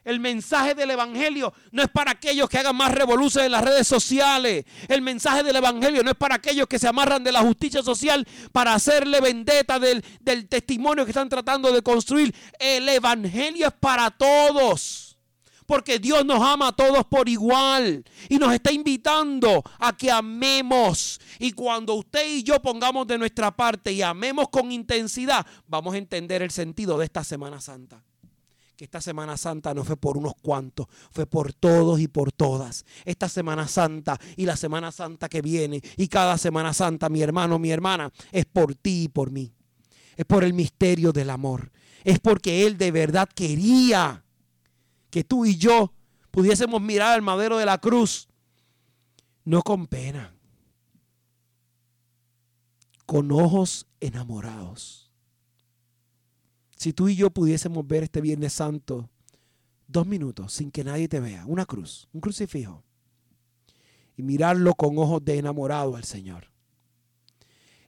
El 0.05 0.19
mensaje 0.19 0.75
del 0.75 0.91
Evangelio 0.91 1.51
no 1.71 1.81
es 1.81 1.89
para 1.89 2.11
aquellos 2.11 2.47
que 2.47 2.59
hagan 2.59 2.75
más 2.75 2.93
revoluciones 2.93 3.47
en 3.47 3.51
las 3.51 3.65
redes 3.65 3.87
sociales. 3.87 4.63
El 4.87 5.01
mensaje 5.01 5.41
del 5.41 5.55
Evangelio 5.55 6.03
no 6.03 6.11
es 6.11 6.15
para 6.15 6.35
aquellos 6.35 6.67
que 6.67 6.77
se 6.77 6.87
amarran 6.87 7.23
de 7.23 7.31
la 7.31 7.41
justicia 7.41 7.81
social 7.81 8.25
para 8.51 8.75
hacerle 8.75 9.19
vendetta 9.19 9.79
del, 9.79 10.05
del 10.21 10.47
testimonio 10.47 11.05
que 11.05 11.11
están 11.11 11.27
tratando 11.27 11.71
de 11.71 11.81
construir. 11.81 12.35
El 12.59 12.87
Evangelio 12.87 13.67
es 13.67 13.73
para 13.73 14.11
todos. 14.11 15.17
Porque 15.65 15.97
Dios 15.97 16.23
nos 16.23 16.39
ama 16.39 16.67
a 16.67 16.71
todos 16.71 17.03
por 17.05 17.27
igual. 17.27 18.05
Y 18.29 18.37
nos 18.37 18.53
está 18.53 18.71
invitando 18.71 19.63
a 19.79 19.97
que 19.97 20.11
amemos. 20.11 21.19
Y 21.39 21.53
cuando 21.53 21.95
usted 21.95 22.27
y 22.27 22.43
yo 22.43 22.61
pongamos 22.61 23.07
de 23.07 23.17
nuestra 23.17 23.49
parte 23.55 23.91
y 23.91 24.03
amemos 24.03 24.49
con 24.49 24.71
intensidad, 24.71 25.43
vamos 25.65 25.95
a 25.95 25.97
entender 25.97 26.43
el 26.43 26.51
sentido 26.51 26.99
de 26.99 27.05
esta 27.05 27.23
Semana 27.23 27.59
Santa 27.59 28.04
que 28.75 28.85
esta 28.85 29.01
Semana 29.01 29.37
Santa 29.37 29.73
no 29.73 29.83
fue 29.83 29.97
por 29.97 30.17
unos 30.17 30.33
cuantos, 30.35 30.87
fue 31.11 31.25
por 31.25 31.53
todos 31.53 31.99
y 31.99 32.07
por 32.07 32.31
todas. 32.31 32.85
Esta 33.05 33.29
Semana 33.29 33.67
Santa 33.67 34.19
y 34.35 34.45
la 34.45 34.55
Semana 34.55 34.91
Santa 34.91 35.29
que 35.29 35.41
viene 35.41 35.81
y 35.97 36.07
cada 36.07 36.37
Semana 36.37 36.73
Santa, 36.73 37.09
mi 37.09 37.21
hermano, 37.21 37.59
mi 37.59 37.71
hermana, 37.71 38.11
es 38.31 38.45
por 38.45 38.75
ti 38.75 39.03
y 39.03 39.07
por 39.07 39.31
mí. 39.31 39.53
Es 40.15 40.25
por 40.25 40.43
el 40.43 40.53
misterio 40.53 41.11
del 41.11 41.29
amor. 41.29 41.71
Es 42.03 42.19
porque 42.19 42.65
Él 42.65 42.77
de 42.77 42.91
verdad 42.91 43.27
quería 43.33 44.23
que 45.09 45.23
tú 45.23 45.45
y 45.45 45.57
yo 45.57 45.93
pudiésemos 46.31 46.81
mirar 46.81 47.13
al 47.13 47.21
madero 47.21 47.57
de 47.57 47.65
la 47.65 47.77
cruz, 47.77 48.27
no 49.43 49.61
con 49.61 49.87
pena, 49.87 50.35
con 53.05 53.31
ojos 53.31 53.87
enamorados 53.99 55.04
si 56.85 56.93
tú 56.93 57.09
y 57.09 57.15
yo 57.15 57.31
pudiésemos 57.31 57.87
ver 57.87 58.03
este 58.03 58.21
Viernes 58.21 58.53
Santo 58.53 59.09
dos 59.87 60.05
minutos 60.05 60.53
sin 60.53 60.69
que 60.69 60.83
nadie 60.83 61.07
te 61.07 61.19
vea, 61.19 61.43
una 61.47 61.65
cruz, 61.65 62.07
un 62.13 62.21
crucifijo, 62.21 62.83
y 64.15 64.21
mirarlo 64.21 64.75
con 64.75 64.95
ojos 64.99 65.25
de 65.25 65.39
enamorado 65.39 65.95
al 65.95 66.03
Señor. 66.03 66.51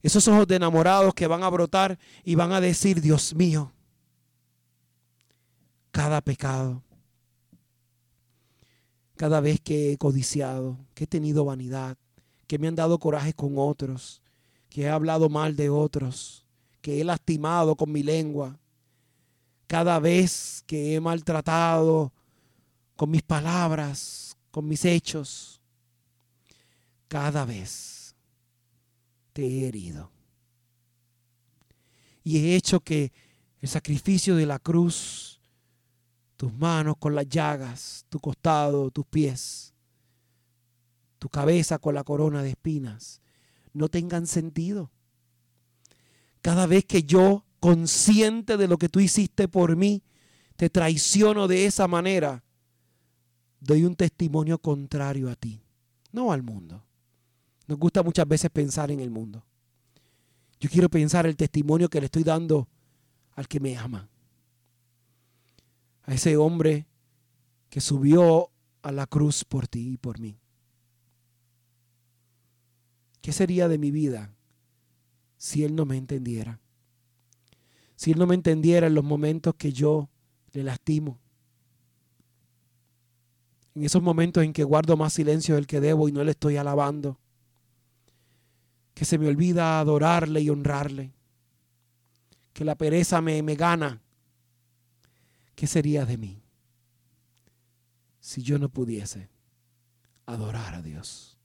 Esos 0.02 0.28
ojos 0.28 0.48
de 0.48 0.56
enamorados 0.56 1.14
que 1.14 1.28
van 1.28 1.44
a 1.44 1.50
brotar 1.50 2.00
y 2.24 2.34
van 2.34 2.54
a 2.54 2.60
decir, 2.60 3.00
Dios 3.00 3.36
mío, 3.36 3.72
cada 5.92 6.20
pecado, 6.20 6.82
cada 9.16 9.42
vez 9.42 9.62
que 9.62 9.92
he 9.92 9.98
codiciado, 10.00 10.76
que 10.96 11.04
he 11.04 11.08
tenido 11.08 11.46
vanidad, 11.46 12.00
que 12.48 12.58
me 12.58 12.68
han 12.68 12.74
dado 12.74 12.98
coraje 12.98 13.34
con 13.34 13.60
otros, 13.60 14.24
que 14.70 14.86
he 14.86 14.90
hablado 14.90 15.30
mal 15.30 15.56
de 15.56 15.70
otros, 15.70 16.48
que 16.82 17.00
he 17.00 17.04
lastimado 17.04 17.76
con 17.76 17.92
mi 17.92 18.02
lengua, 18.02 18.60
cada 19.68 20.00
vez 20.00 20.64
que 20.66 20.96
he 20.96 21.00
maltratado 21.00 22.12
con 22.96 23.12
mis 23.12 23.22
palabras, 23.22 24.38
con 24.50 24.68
mis 24.68 24.84
hechos, 24.86 25.62
cada 27.08 27.46
vez 27.46 28.16
te 29.34 29.46
he 29.46 29.68
herido. 29.68 30.12
Y 32.24 32.38
he 32.38 32.56
hecho 32.56 32.80
que 32.80 33.12
el 33.62 33.70
sacrificio 33.70 34.36
de 34.36 34.46
la 34.46 34.60
cruz 34.60 35.38
tus 36.38 36.54
manos 36.54 36.96
con 36.98 37.16
las 37.16 37.28
llagas, 37.28 38.06
tu 38.10 38.20
costado, 38.20 38.92
tus 38.92 39.06
pies, 39.08 39.74
tu 41.18 41.28
cabeza 41.30 41.80
con 41.80 41.96
la 41.96 42.04
corona 42.04 42.44
de 42.44 42.52
espinas, 42.52 43.22
no 43.74 43.90
tengan 43.90 44.28
sentido. 44.28 44.92
Cada 46.42 46.68
vez 46.68 46.86
que 46.86 47.04
yo, 47.04 47.44
consciente 47.60 48.58
de 48.58 48.68
lo 48.68 48.78
que 48.78 48.90
tú 48.90 49.00
hiciste 49.00 49.48
por 49.48 49.76
mí, 49.76 50.04
te 50.56 50.70
traiciono 50.70 51.48
de 51.48 51.66
esa 51.66 51.88
manera, 51.88 52.44
doy 53.60 53.84
un 53.84 53.96
testimonio 53.96 54.58
contrario 54.60 55.30
a 55.30 55.36
ti, 55.36 55.62
no 56.12 56.32
al 56.32 56.44
mundo. 56.44 56.84
Nos 57.68 57.78
gusta 57.78 58.02
muchas 58.02 58.28
veces 58.28 58.50
pensar 58.50 58.92
en 58.92 59.00
el 59.00 59.10
mundo. 59.10 59.44
Yo 60.60 60.70
quiero 60.70 60.90
pensar 60.90 61.28
el 61.28 61.36
testimonio 61.36 61.90
que 61.90 62.00
le 62.00 62.06
estoy 62.06 62.24
dando 62.24 62.68
al 63.36 63.48
que 63.48 63.60
me 63.60 63.78
ama 63.78 64.10
a 66.08 66.14
ese 66.14 66.38
hombre 66.38 66.88
que 67.70 67.82
subió 67.82 68.50
a 68.82 68.92
la 68.92 69.06
cruz 69.06 69.44
por 69.44 69.68
ti 69.68 69.92
y 69.92 69.98
por 69.98 70.20
mí. 70.20 70.40
¿Qué 73.22 73.34
sería 73.34 73.68
de 73.68 73.78
mi 73.78 73.92
vida 73.92 74.34
si 75.38 75.66
Él 75.66 75.76
no 75.76 75.86
me 75.86 75.98
entendiera? 75.98 76.62
Si 77.98 78.12
Él 78.12 78.20
no 78.20 78.28
me 78.28 78.36
entendiera 78.36 78.88
en 78.88 78.94
los 78.94 79.04
momentos 79.04 79.56
que 79.56 79.74
yo 79.74 80.08
le 80.54 80.64
lastimo. 80.64 81.20
En 83.76 83.84
esos 83.84 84.02
momentos 84.02 84.44
en 84.44 84.54
que 84.54 84.64
guardo 84.64 84.96
más 84.96 85.12
silencio 85.12 85.56
del 85.56 85.68
que 85.68 85.82
debo 85.82 86.08
y 86.08 86.14
no 86.14 86.24
le 86.24 86.32
estoy 86.32 86.56
alabando. 86.56 87.20
Que 88.94 89.04
se 89.04 89.18
me 89.18 89.28
olvida 89.28 89.80
adorarle 89.80 90.40
y 90.40 90.50
honrarle. 90.50 91.12
Que 92.54 92.64
la 92.64 92.76
pereza 92.76 93.20
me, 93.20 93.44
me 93.44 93.56
gana 93.56 94.02
¿qué 95.58 95.66
sería 95.66 96.06
de 96.06 96.18
mí 96.18 96.40
si 98.20 98.44
yo 98.44 98.60
no 98.60 98.70
pudiese 98.70 99.28
adorar 100.28 100.76
a 100.76 100.82
Dios? 100.84 101.36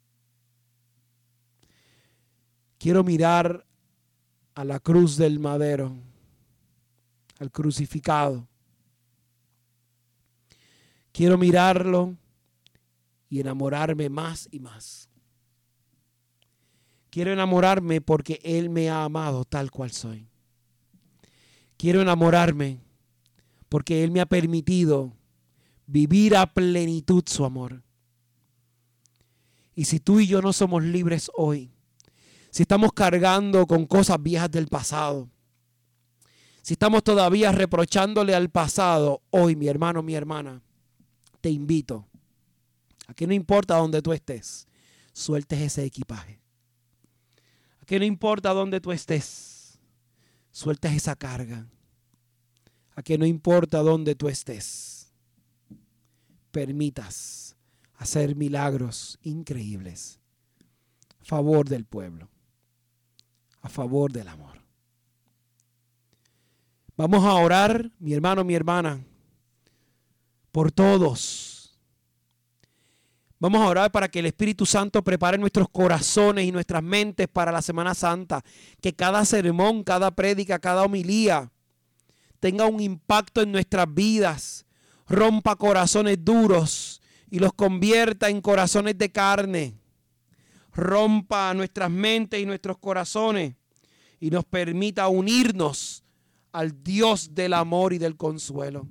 Quiero 2.79 3.03
mirar 3.05 3.65
a 4.55 4.65
la 4.65 4.81
cruz 4.81 5.17
del 5.17 5.39
madero, 5.39 5.97
al 7.43 7.51
crucificado. 7.51 8.47
Quiero 11.11 11.37
mirarlo 11.37 12.17
y 13.29 13.41
enamorarme 13.41 14.09
más 14.09 14.49
y 14.53 14.61
más. 14.61 15.09
Quiero 17.11 17.33
enamorarme 17.33 18.01
porque 18.01 18.41
Él 18.45 18.71
me 18.71 18.89
ha 18.89 19.03
amado 19.03 19.45
tal 19.45 19.73
cual 19.73 19.91
soy. 19.91 20.29
Quiero 21.77 22.01
enamorarme 22.01 22.79
porque 23.69 24.05
Él 24.05 24.13
me 24.13 24.21
ha 24.21 24.27
permitido 24.27 25.13
vivir 25.87 26.37
a 26.37 26.47
plenitud 26.47 27.25
su 27.27 27.45
amor. 27.45 27.83
Y 29.75 29.87
si 29.87 29.99
tú 29.99 30.21
y 30.21 30.29
yo 30.29 30.41
no 30.43 30.53
somos 30.53 30.85
libres 30.85 31.29
hoy, 31.37 31.73
si 32.51 32.63
estamos 32.63 32.93
cargando 32.93 33.67
con 33.67 33.85
cosas 33.85 34.23
viejas 34.23 34.51
del 34.51 34.69
pasado, 34.69 35.29
si 36.63 36.75
estamos 36.75 37.05
todavía 37.05 37.53
reprochándole 37.53 38.35
al 38.35 38.49
pasado, 38.49 39.23
hoy 39.31 39.57
mi 39.57 39.69
hermano, 39.69 40.03
mi 40.03 40.15
hermana, 40.15 40.63
te 41.41 41.51
invito 41.51 42.07
a 43.07 43.15
que 43.15 43.27
no 43.27 43.35
importa 43.35 43.77
dónde 43.77 44.01
tú 44.01 44.13
estés, 44.13 44.67
sueltes 45.13 45.61
ese 45.61 45.85
equipaje. 45.85 46.41
A 47.81 47.85
que 47.85 47.99
no 47.99 48.05
importa 48.05 48.55
dónde 48.55 48.81
tú 48.81 48.93
estés, 48.93 49.79
sueltes 50.51 50.93
esa 50.93 51.17
carga 51.17 51.67
a 52.95 53.03
que 53.03 53.19
no 53.19 53.27
importa 53.27 53.79
dónde 53.79 54.15
tú 54.15 54.29
estés, 54.29 55.13
permitas 56.51 57.57
hacer 57.95 58.37
milagros 58.37 59.19
increíbles 59.23 60.21
a 61.21 61.25
favor 61.25 61.69
del 61.69 61.85
pueblo, 61.85 62.29
a 63.63 63.69
favor 63.69 64.13
del 64.13 64.29
amor. 64.29 64.62
Vamos 66.97 67.25
a 67.25 67.35
orar, 67.35 67.91
mi 67.99 68.13
hermano, 68.13 68.45
mi 68.45 68.55
hermana, 68.55 69.03
por 70.51 70.71
todos. 70.71 71.79
Vamos 73.39 73.63
a 73.63 73.67
orar 73.67 73.91
para 73.91 74.09
que 74.09 74.19
el 74.19 74.27
Espíritu 74.27 74.67
Santo 74.67 75.03
prepare 75.03 75.39
nuestros 75.39 75.69
corazones 75.71 76.45
y 76.45 76.53
nuestras 76.53 76.83
mentes 76.83 77.29
para 77.29 77.51
la 77.51 77.63
Semana 77.63 77.95
Santa. 77.95 78.45
Que 78.81 78.93
cada 78.93 79.25
sermón, 79.25 79.83
cada 79.83 80.11
prédica, 80.11 80.59
cada 80.59 80.85
homilía 80.85 81.51
tenga 82.41 82.67
un 82.67 82.81
impacto 82.81 83.41
en 83.41 83.53
nuestras 83.53 83.93
vidas, 83.93 84.67
rompa 85.09 85.57
corazones 85.57 86.19
duros 86.23 87.01
y 87.31 87.39
los 87.39 87.55
convierta 87.55 88.29
en 88.29 88.43
corazones 88.43 88.99
de 88.99 89.11
carne. 89.11 89.75
Rompa 90.75 91.55
nuestras 91.55 91.91
mentes 91.91 92.41
y 92.41 92.47
nuestros 92.47 92.79
corazones 92.79 93.55
y 94.21 94.31
nos 94.31 94.45
permita 94.45 95.09
unirnos 95.09 96.02
al 96.53 96.83
Dios 96.83 97.35
del 97.35 97.55
amor 97.55 97.93
y 97.93 97.99
del 97.99 98.17
consuelo. 98.17 98.87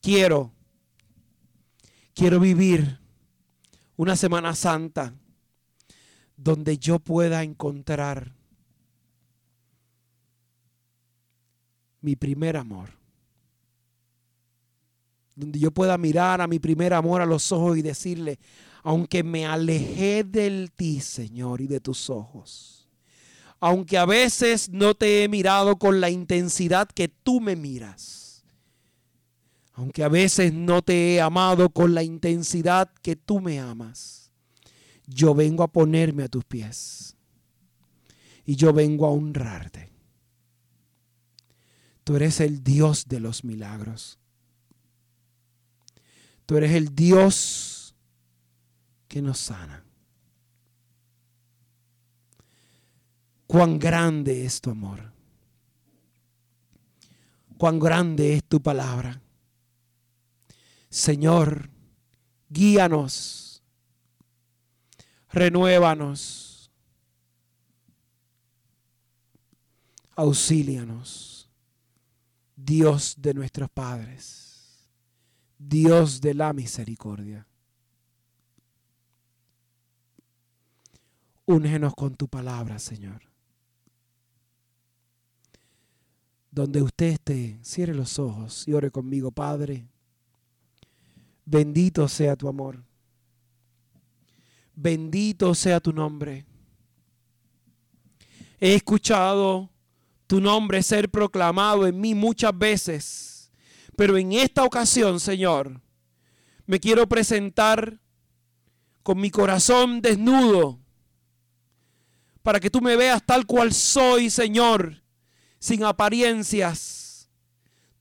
Quiero, 0.00 0.52
quiero 2.14 2.40
vivir 2.40 2.98
una 3.96 4.16
Semana 4.16 4.54
Santa 4.54 5.14
donde 6.36 6.78
yo 6.78 6.98
pueda 6.98 7.42
encontrar 7.42 8.34
mi 12.00 12.16
primer 12.16 12.56
amor. 12.56 12.88
Donde 15.34 15.58
yo 15.58 15.70
pueda 15.70 15.96
mirar 15.98 16.40
a 16.40 16.46
mi 16.46 16.58
primer 16.58 16.94
amor 16.94 17.20
a 17.20 17.26
los 17.26 17.52
ojos 17.52 17.76
y 17.76 17.82
decirle, 17.82 18.38
aunque 18.82 19.22
me 19.22 19.46
alejé 19.46 20.24
del 20.24 20.72
ti, 20.72 21.00
Señor, 21.00 21.60
y 21.60 21.66
de 21.66 21.80
tus 21.80 22.08
ojos, 22.08 22.79
aunque 23.60 23.98
a 23.98 24.06
veces 24.06 24.70
no 24.70 24.94
te 24.94 25.22
he 25.22 25.28
mirado 25.28 25.78
con 25.78 26.00
la 26.00 26.08
intensidad 26.08 26.88
que 26.88 27.08
tú 27.08 27.40
me 27.40 27.56
miras, 27.56 28.42
aunque 29.74 30.02
a 30.02 30.08
veces 30.08 30.52
no 30.52 30.82
te 30.82 31.14
he 31.14 31.20
amado 31.20 31.68
con 31.70 31.94
la 31.94 32.02
intensidad 32.02 32.90
que 33.02 33.16
tú 33.16 33.40
me 33.40 33.60
amas, 33.60 34.32
yo 35.06 35.34
vengo 35.34 35.62
a 35.62 35.72
ponerme 35.72 36.24
a 36.24 36.28
tus 36.28 36.44
pies 36.44 37.16
y 38.46 38.56
yo 38.56 38.72
vengo 38.72 39.06
a 39.06 39.10
honrarte. 39.10 39.90
Tú 42.02 42.16
eres 42.16 42.40
el 42.40 42.64
Dios 42.64 43.06
de 43.08 43.20
los 43.20 43.44
milagros. 43.44 44.18
Tú 46.46 46.56
eres 46.56 46.72
el 46.72 46.94
Dios 46.94 47.94
que 49.06 49.22
nos 49.22 49.38
sana. 49.38 49.84
Cuán 53.50 53.80
grande 53.80 54.44
es 54.44 54.60
tu 54.60 54.70
amor. 54.70 55.12
Cuán 57.58 57.80
grande 57.80 58.34
es 58.34 58.44
tu 58.44 58.62
palabra. 58.62 59.20
Señor, 60.88 61.68
guíanos, 62.48 63.60
renuévanos, 65.30 66.70
auxílianos. 70.14 71.50
Dios 72.54 73.16
de 73.18 73.34
nuestros 73.34 73.68
padres, 73.68 74.88
Dios 75.58 76.20
de 76.20 76.34
la 76.34 76.52
misericordia. 76.52 77.48
Úngenos 81.46 81.96
con 81.96 82.14
tu 82.14 82.28
palabra, 82.28 82.78
Señor. 82.78 83.29
Donde 86.50 86.82
usted 86.82 87.06
esté, 87.06 87.58
cierre 87.62 87.94
los 87.94 88.18
ojos 88.18 88.66
y 88.66 88.72
ore 88.72 88.90
conmigo, 88.90 89.30
Padre. 89.30 89.88
Bendito 91.44 92.08
sea 92.08 92.36
tu 92.36 92.48
amor. 92.48 92.82
Bendito 94.74 95.54
sea 95.54 95.80
tu 95.80 95.92
nombre. 95.92 96.46
He 98.58 98.74
escuchado 98.74 99.70
tu 100.26 100.40
nombre 100.40 100.82
ser 100.82 101.10
proclamado 101.10 101.86
en 101.86 102.00
mí 102.00 102.14
muchas 102.14 102.56
veces. 102.56 103.50
Pero 103.96 104.16
en 104.16 104.32
esta 104.32 104.64
ocasión, 104.64 105.18
Señor, 105.18 105.80
me 106.66 106.78
quiero 106.78 107.08
presentar 107.08 108.00
con 109.02 109.20
mi 109.20 109.30
corazón 109.30 110.00
desnudo 110.00 110.78
para 112.42 112.60
que 112.60 112.70
tú 112.70 112.80
me 112.80 112.96
veas 112.96 113.24
tal 113.24 113.46
cual 113.46 113.72
soy, 113.72 114.30
Señor, 114.30 115.02
sin 115.60 115.84
apariencias. 115.84 117.30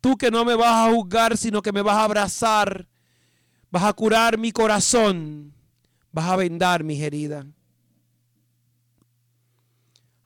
Tú 0.02 0.18
que 0.18 0.32
no 0.32 0.44
me 0.44 0.56
vas 0.56 0.88
a 0.88 0.92
juzgar, 0.92 1.38
sino 1.38 1.62
que 1.62 1.72
me 1.72 1.84
vas 1.84 1.98
a 1.98 2.06
abrazar, 2.06 2.88
vas 3.70 3.84
a 3.84 3.94
curar 3.94 4.40
mi 4.40 4.52
corazón, 4.52 5.54
vas 6.12 6.26
a 6.26 6.36
vendar 6.36 6.84
mis 6.84 7.02
heridas. 7.02 7.46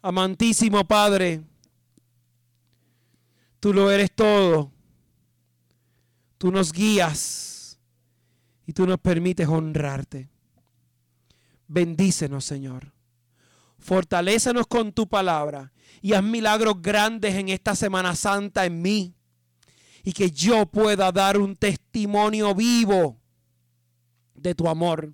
Amantísimo 0.02 0.86
Padre, 0.86 1.44
Tú 3.64 3.74
lo 3.74 3.90
eres 3.90 4.12
todo. 4.12 4.74
Tú 6.38 6.52
nos 6.52 6.74
guías 6.74 7.80
y 8.68 8.74
tú 8.74 8.86
nos 8.86 9.00
permites 9.00 9.48
honrarte. 9.48 10.28
Bendícenos, 11.70 12.44
Señor. 12.44 12.92
Fortalécenos 13.84 14.66
con 14.66 14.94
tu 14.94 15.10
palabra 15.10 15.74
y 16.02 16.14
haz 16.14 16.24
milagros 16.24 16.82
grandes 16.82 17.36
en 17.36 17.50
esta 17.50 17.76
Semana 17.76 18.16
Santa 18.16 18.66
en 18.66 18.82
mí. 18.82 19.14
Y 20.06 20.14
que 20.14 20.32
yo 20.32 20.66
pueda 20.66 21.12
dar 21.12 21.38
un 21.38 21.58
testimonio 21.58 22.56
vivo 22.56 23.20
de 24.36 24.56
tu 24.56 24.70
amor. 24.70 25.14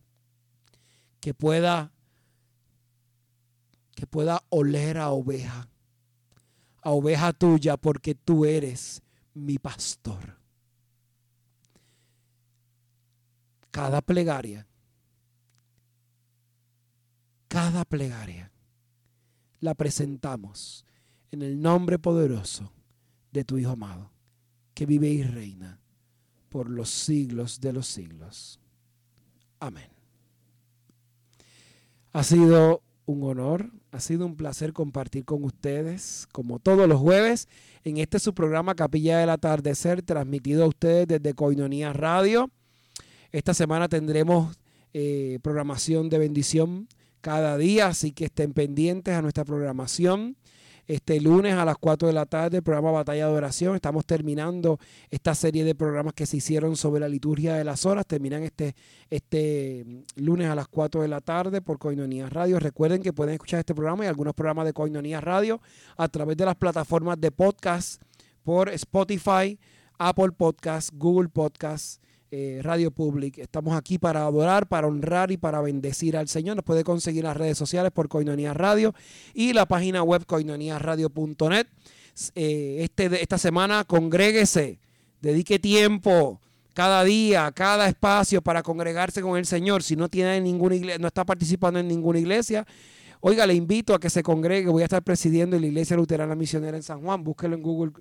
Que 1.19 1.33
pueda 1.33 1.91
que 3.95 4.05
pueda 4.05 4.43
oler 4.49 4.99
a 4.99 5.09
oveja, 5.09 5.67
a 6.83 6.91
oveja 6.91 7.33
tuya, 7.33 7.75
porque 7.75 8.13
tú 8.13 8.45
eres 8.45 9.01
mi 9.33 9.57
pastor. 9.57 10.37
Cada 13.71 14.01
plegaria, 14.01 14.67
cada 17.49 17.83
plegaria, 17.83 18.49
la 19.59 19.73
presentamos 19.73 20.85
en 21.31 21.41
el 21.41 21.61
nombre 21.61 21.99
poderoso 21.99 22.71
de 23.31 23.43
tu 23.43 23.57
Hijo 23.57 23.71
amado, 23.71 24.11
que 24.73 24.85
vive 24.85 25.09
y 25.09 25.23
reina 25.23 25.79
por 26.49 26.69
los 26.69 26.89
siglos 26.89 27.59
de 27.61 27.73
los 27.73 27.87
siglos. 27.87 28.59
Amén. 29.59 29.89
Ha 32.11 32.23
sido 32.23 32.81
un 33.05 33.23
honor, 33.23 33.71
ha 33.91 33.99
sido 33.99 34.25
un 34.25 34.35
placer 34.35 34.73
compartir 34.73 35.25
con 35.25 35.43
ustedes, 35.43 36.27
como 36.31 36.59
todos 36.59 36.87
los 36.87 36.99
jueves, 36.99 37.47
en 37.83 37.97
este 37.97 38.19
su 38.19 38.33
programa 38.33 38.75
Capilla 38.75 39.19
del 39.19 39.29
Atardecer, 39.29 40.01
transmitido 40.01 40.63
a 40.63 40.67
ustedes 40.67 41.07
desde 41.07 41.33
Coinonía 41.33 41.93
Radio. 41.93 42.49
Esta 43.31 43.53
semana 43.53 43.87
tendremos 43.87 44.57
eh, 44.93 45.39
programación 45.43 46.09
de 46.09 46.17
bendición 46.17 46.87
cada 47.21 47.57
día, 47.57 47.87
así 47.87 48.11
que 48.11 48.25
estén 48.25 48.53
pendientes 48.53 49.13
a 49.13 49.21
nuestra 49.21 49.45
programación 49.45 50.35
este 50.89 51.21
lunes 51.21 51.53
a 51.53 51.65
las 51.65 51.77
4 51.77 52.07
de 52.07 52.15
la 52.15 52.25
tarde, 52.25 52.57
el 52.57 52.63
programa 52.63 52.89
Batalla 52.89 53.27
de 53.27 53.31
Oración. 53.31 53.75
Estamos 53.75 54.07
terminando 54.07 54.79
esta 55.11 55.35
serie 55.35 55.63
de 55.63 55.75
programas 55.75 56.15
que 56.15 56.25
se 56.25 56.37
hicieron 56.37 56.75
sobre 56.75 56.99
la 56.99 57.07
liturgia 57.07 57.53
de 57.53 57.63
las 57.63 57.85
horas. 57.85 58.07
Terminan 58.07 58.41
este, 58.41 58.75
este 59.11 59.85
lunes 60.15 60.49
a 60.49 60.55
las 60.55 60.67
4 60.67 61.03
de 61.03 61.07
la 61.07 61.21
tarde 61.21 61.61
por 61.61 61.77
Coinonía 61.77 62.27
Radio. 62.27 62.59
Recuerden 62.59 63.03
que 63.03 63.13
pueden 63.13 63.35
escuchar 63.35 63.59
este 63.59 63.75
programa 63.75 64.05
y 64.05 64.07
algunos 64.07 64.33
programas 64.33 64.65
de 64.65 64.73
Coinonía 64.73 65.21
Radio 65.21 65.61
a 65.95 66.07
través 66.07 66.35
de 66.37 66.45
las 66.45 66.55
plataformas 66.55 67.21
de 67.21 67.29
podcast 67.29 68.01
por 68.43 68.69
Spotify, 68.69 69.59
Apple 69.99 70.31
Podcast, 70.31 70.89
Google 70.95 71.29
Podcast 71.29 72.01
eh, 72.31 72.59
Radio 72.63 72.91
Public. 72.91 73.39
Estamos 73.39 73.75
aquí 73.75 73.97
para 73.97 74.23
adorar, 74.23 74.67
para 74.67 74.87
honrar 74.87 75.31
y 75.31 75.37
para 75.37 75.61
bendecir 75.61 76.15
al 76.15 76.27
Señor. 76.27 76.55
Nos 76.55 76.65
puede 76.65 76.83
conseguir 76.83 77.23
las 77.23 77.35
redes 77.35 77.57
sociales 77.57 77.91
por 77.91 78.07
Coinonía 78.07 78.53
Radio 78.53 78.93
y 79.33 79.53
la 79.53 79.65
página 79.65 80.03
web 80.03 80.25
coinoniaradio.net. 80.25 81.67
Eh, 82.35 82.77
este, 82.81 83.21
esta 83.21 83.37
semana 83.37 83.83
congréguese, 83.83 84.79
dedique 85.21 85.57
tiempo 85.59 86.39
cada 86.73 87.03
día, 87.03 87.51
cada 87.51 87.87
espacio 87.87 88.41
para 88.41 88.63
congregarse 88.63 89.21
con 89.21 89.37
el 89.37 89.45
Señor. 89.45 89.83
Si 89.83 89.95
no 89.95 90.07
tiene 90.07 90.39
ninguna 90.41 90.75
iglesia, 90.75 90.99
no 90.99 91.07
está 91.07 91.25
participando 91.25 91.79
en 91.79 91.87
ninguna 91.87 92.19
iglesia, 92.19 92.65
oiga, 93.21 93.45
le 93.45 93.53
invito 93.53 93.93
a 93.93 93.99
que 93.99 94.09
se 94.09 94.23
congregue. 94.23 94.69
Voy 94.69 94.83
a 94.83 94.85
estar 94.85 95.03
presidiendo 95.03 95.59
la 95.59 95.67
Iglesia 95.67 95.97
Luterana 95.97 96.35
Misionera 96.35 96.77
en 96.77 96.83
San 96.83 97.01
Juan. 97.01 97.23
Búsquelo 97.23 97.55
en 97.55 97.61
Google 97.61 97.91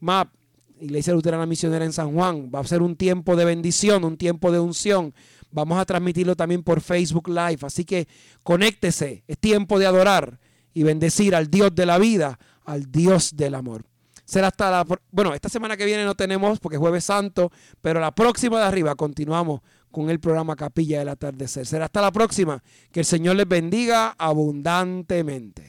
Maps 0.00 0.37
Iglesia 0.80 1.12
Luterana 1.12 1.46
Misionera 1.46 1.84
en 1.84 1.92
San 1.92 2.12
Juan. 2.12 2.50
Va 2.54 2.60
a 2.60 2.64
ser 2.64 2.82
un 2.82 2.96
tiempo 2.96 3.36
de 3.36 3.44
bendición, 3.44 4.04
un 4.04 4.16
tiempo 4.16 4.52
de 4.52 4.60
unción. 4.60 5.14
Vamos 5.50 5.78
a 5.78 5.84
transmitirlo 5.84 6.36
también 6.36 6.62
por 6.62 6.80
Facebook 6.80 7.28
Live. 7.28 7.58
Así 7.62 7.84
que 7.84 8.08
conéctese. 8.42 9.24
Es 9.26 9.38
tiempo 9.38 9.78
de 9.78 9.86
adorar 9.86 10.38
y 10.74 10.82
bendecir 10.82 11.34
al 11.34 11.50
Dios 11.50 11.74
de 11.74 11.86
la 11.86 11.98
vida, 11.98 12.38
al 12.64 12.90
Dios 12.90 13.36
del 13.36 13.54
amor. 13.54 13.84
Será 14.24 14.48
hasta 14.48 14.70
la. 14.70 14.86
Bueno, 15.10 15.34
esta 15.34 15.48
semana 15.48 15.76
que 15.76 15.86
viene 15.86 16.04
no 16.04 16.14
tenemos 16.14 16.60
porque 16.60 16.76
es 16.76 16.80
Jueves 16.80 17.04
Santo, 17.04 17.50
pero 17.80 17.98
la 17.98 18.14
próxima 18.14 18.58
de 18.58 18.66
arriba 18.66 18.94
continuamos 18.94 19.60
con 19.90 20.10
el 20.10 20.20
programa 20.20 20.54
Capilla 20.54 20.98
del 20.98 21.08
Atardecer. 21.08 21.66
Será 21.66 21.86
hasta 21.86 22.02
la 22.02 22.12
próxima. 22.12 22.62
Que 22.92 23.00
el 23.00 23.06
Señor 23.06 23.36
les 23.36 23.48
bendiga 23.48 24.14
abundantemente. 24.18 25.67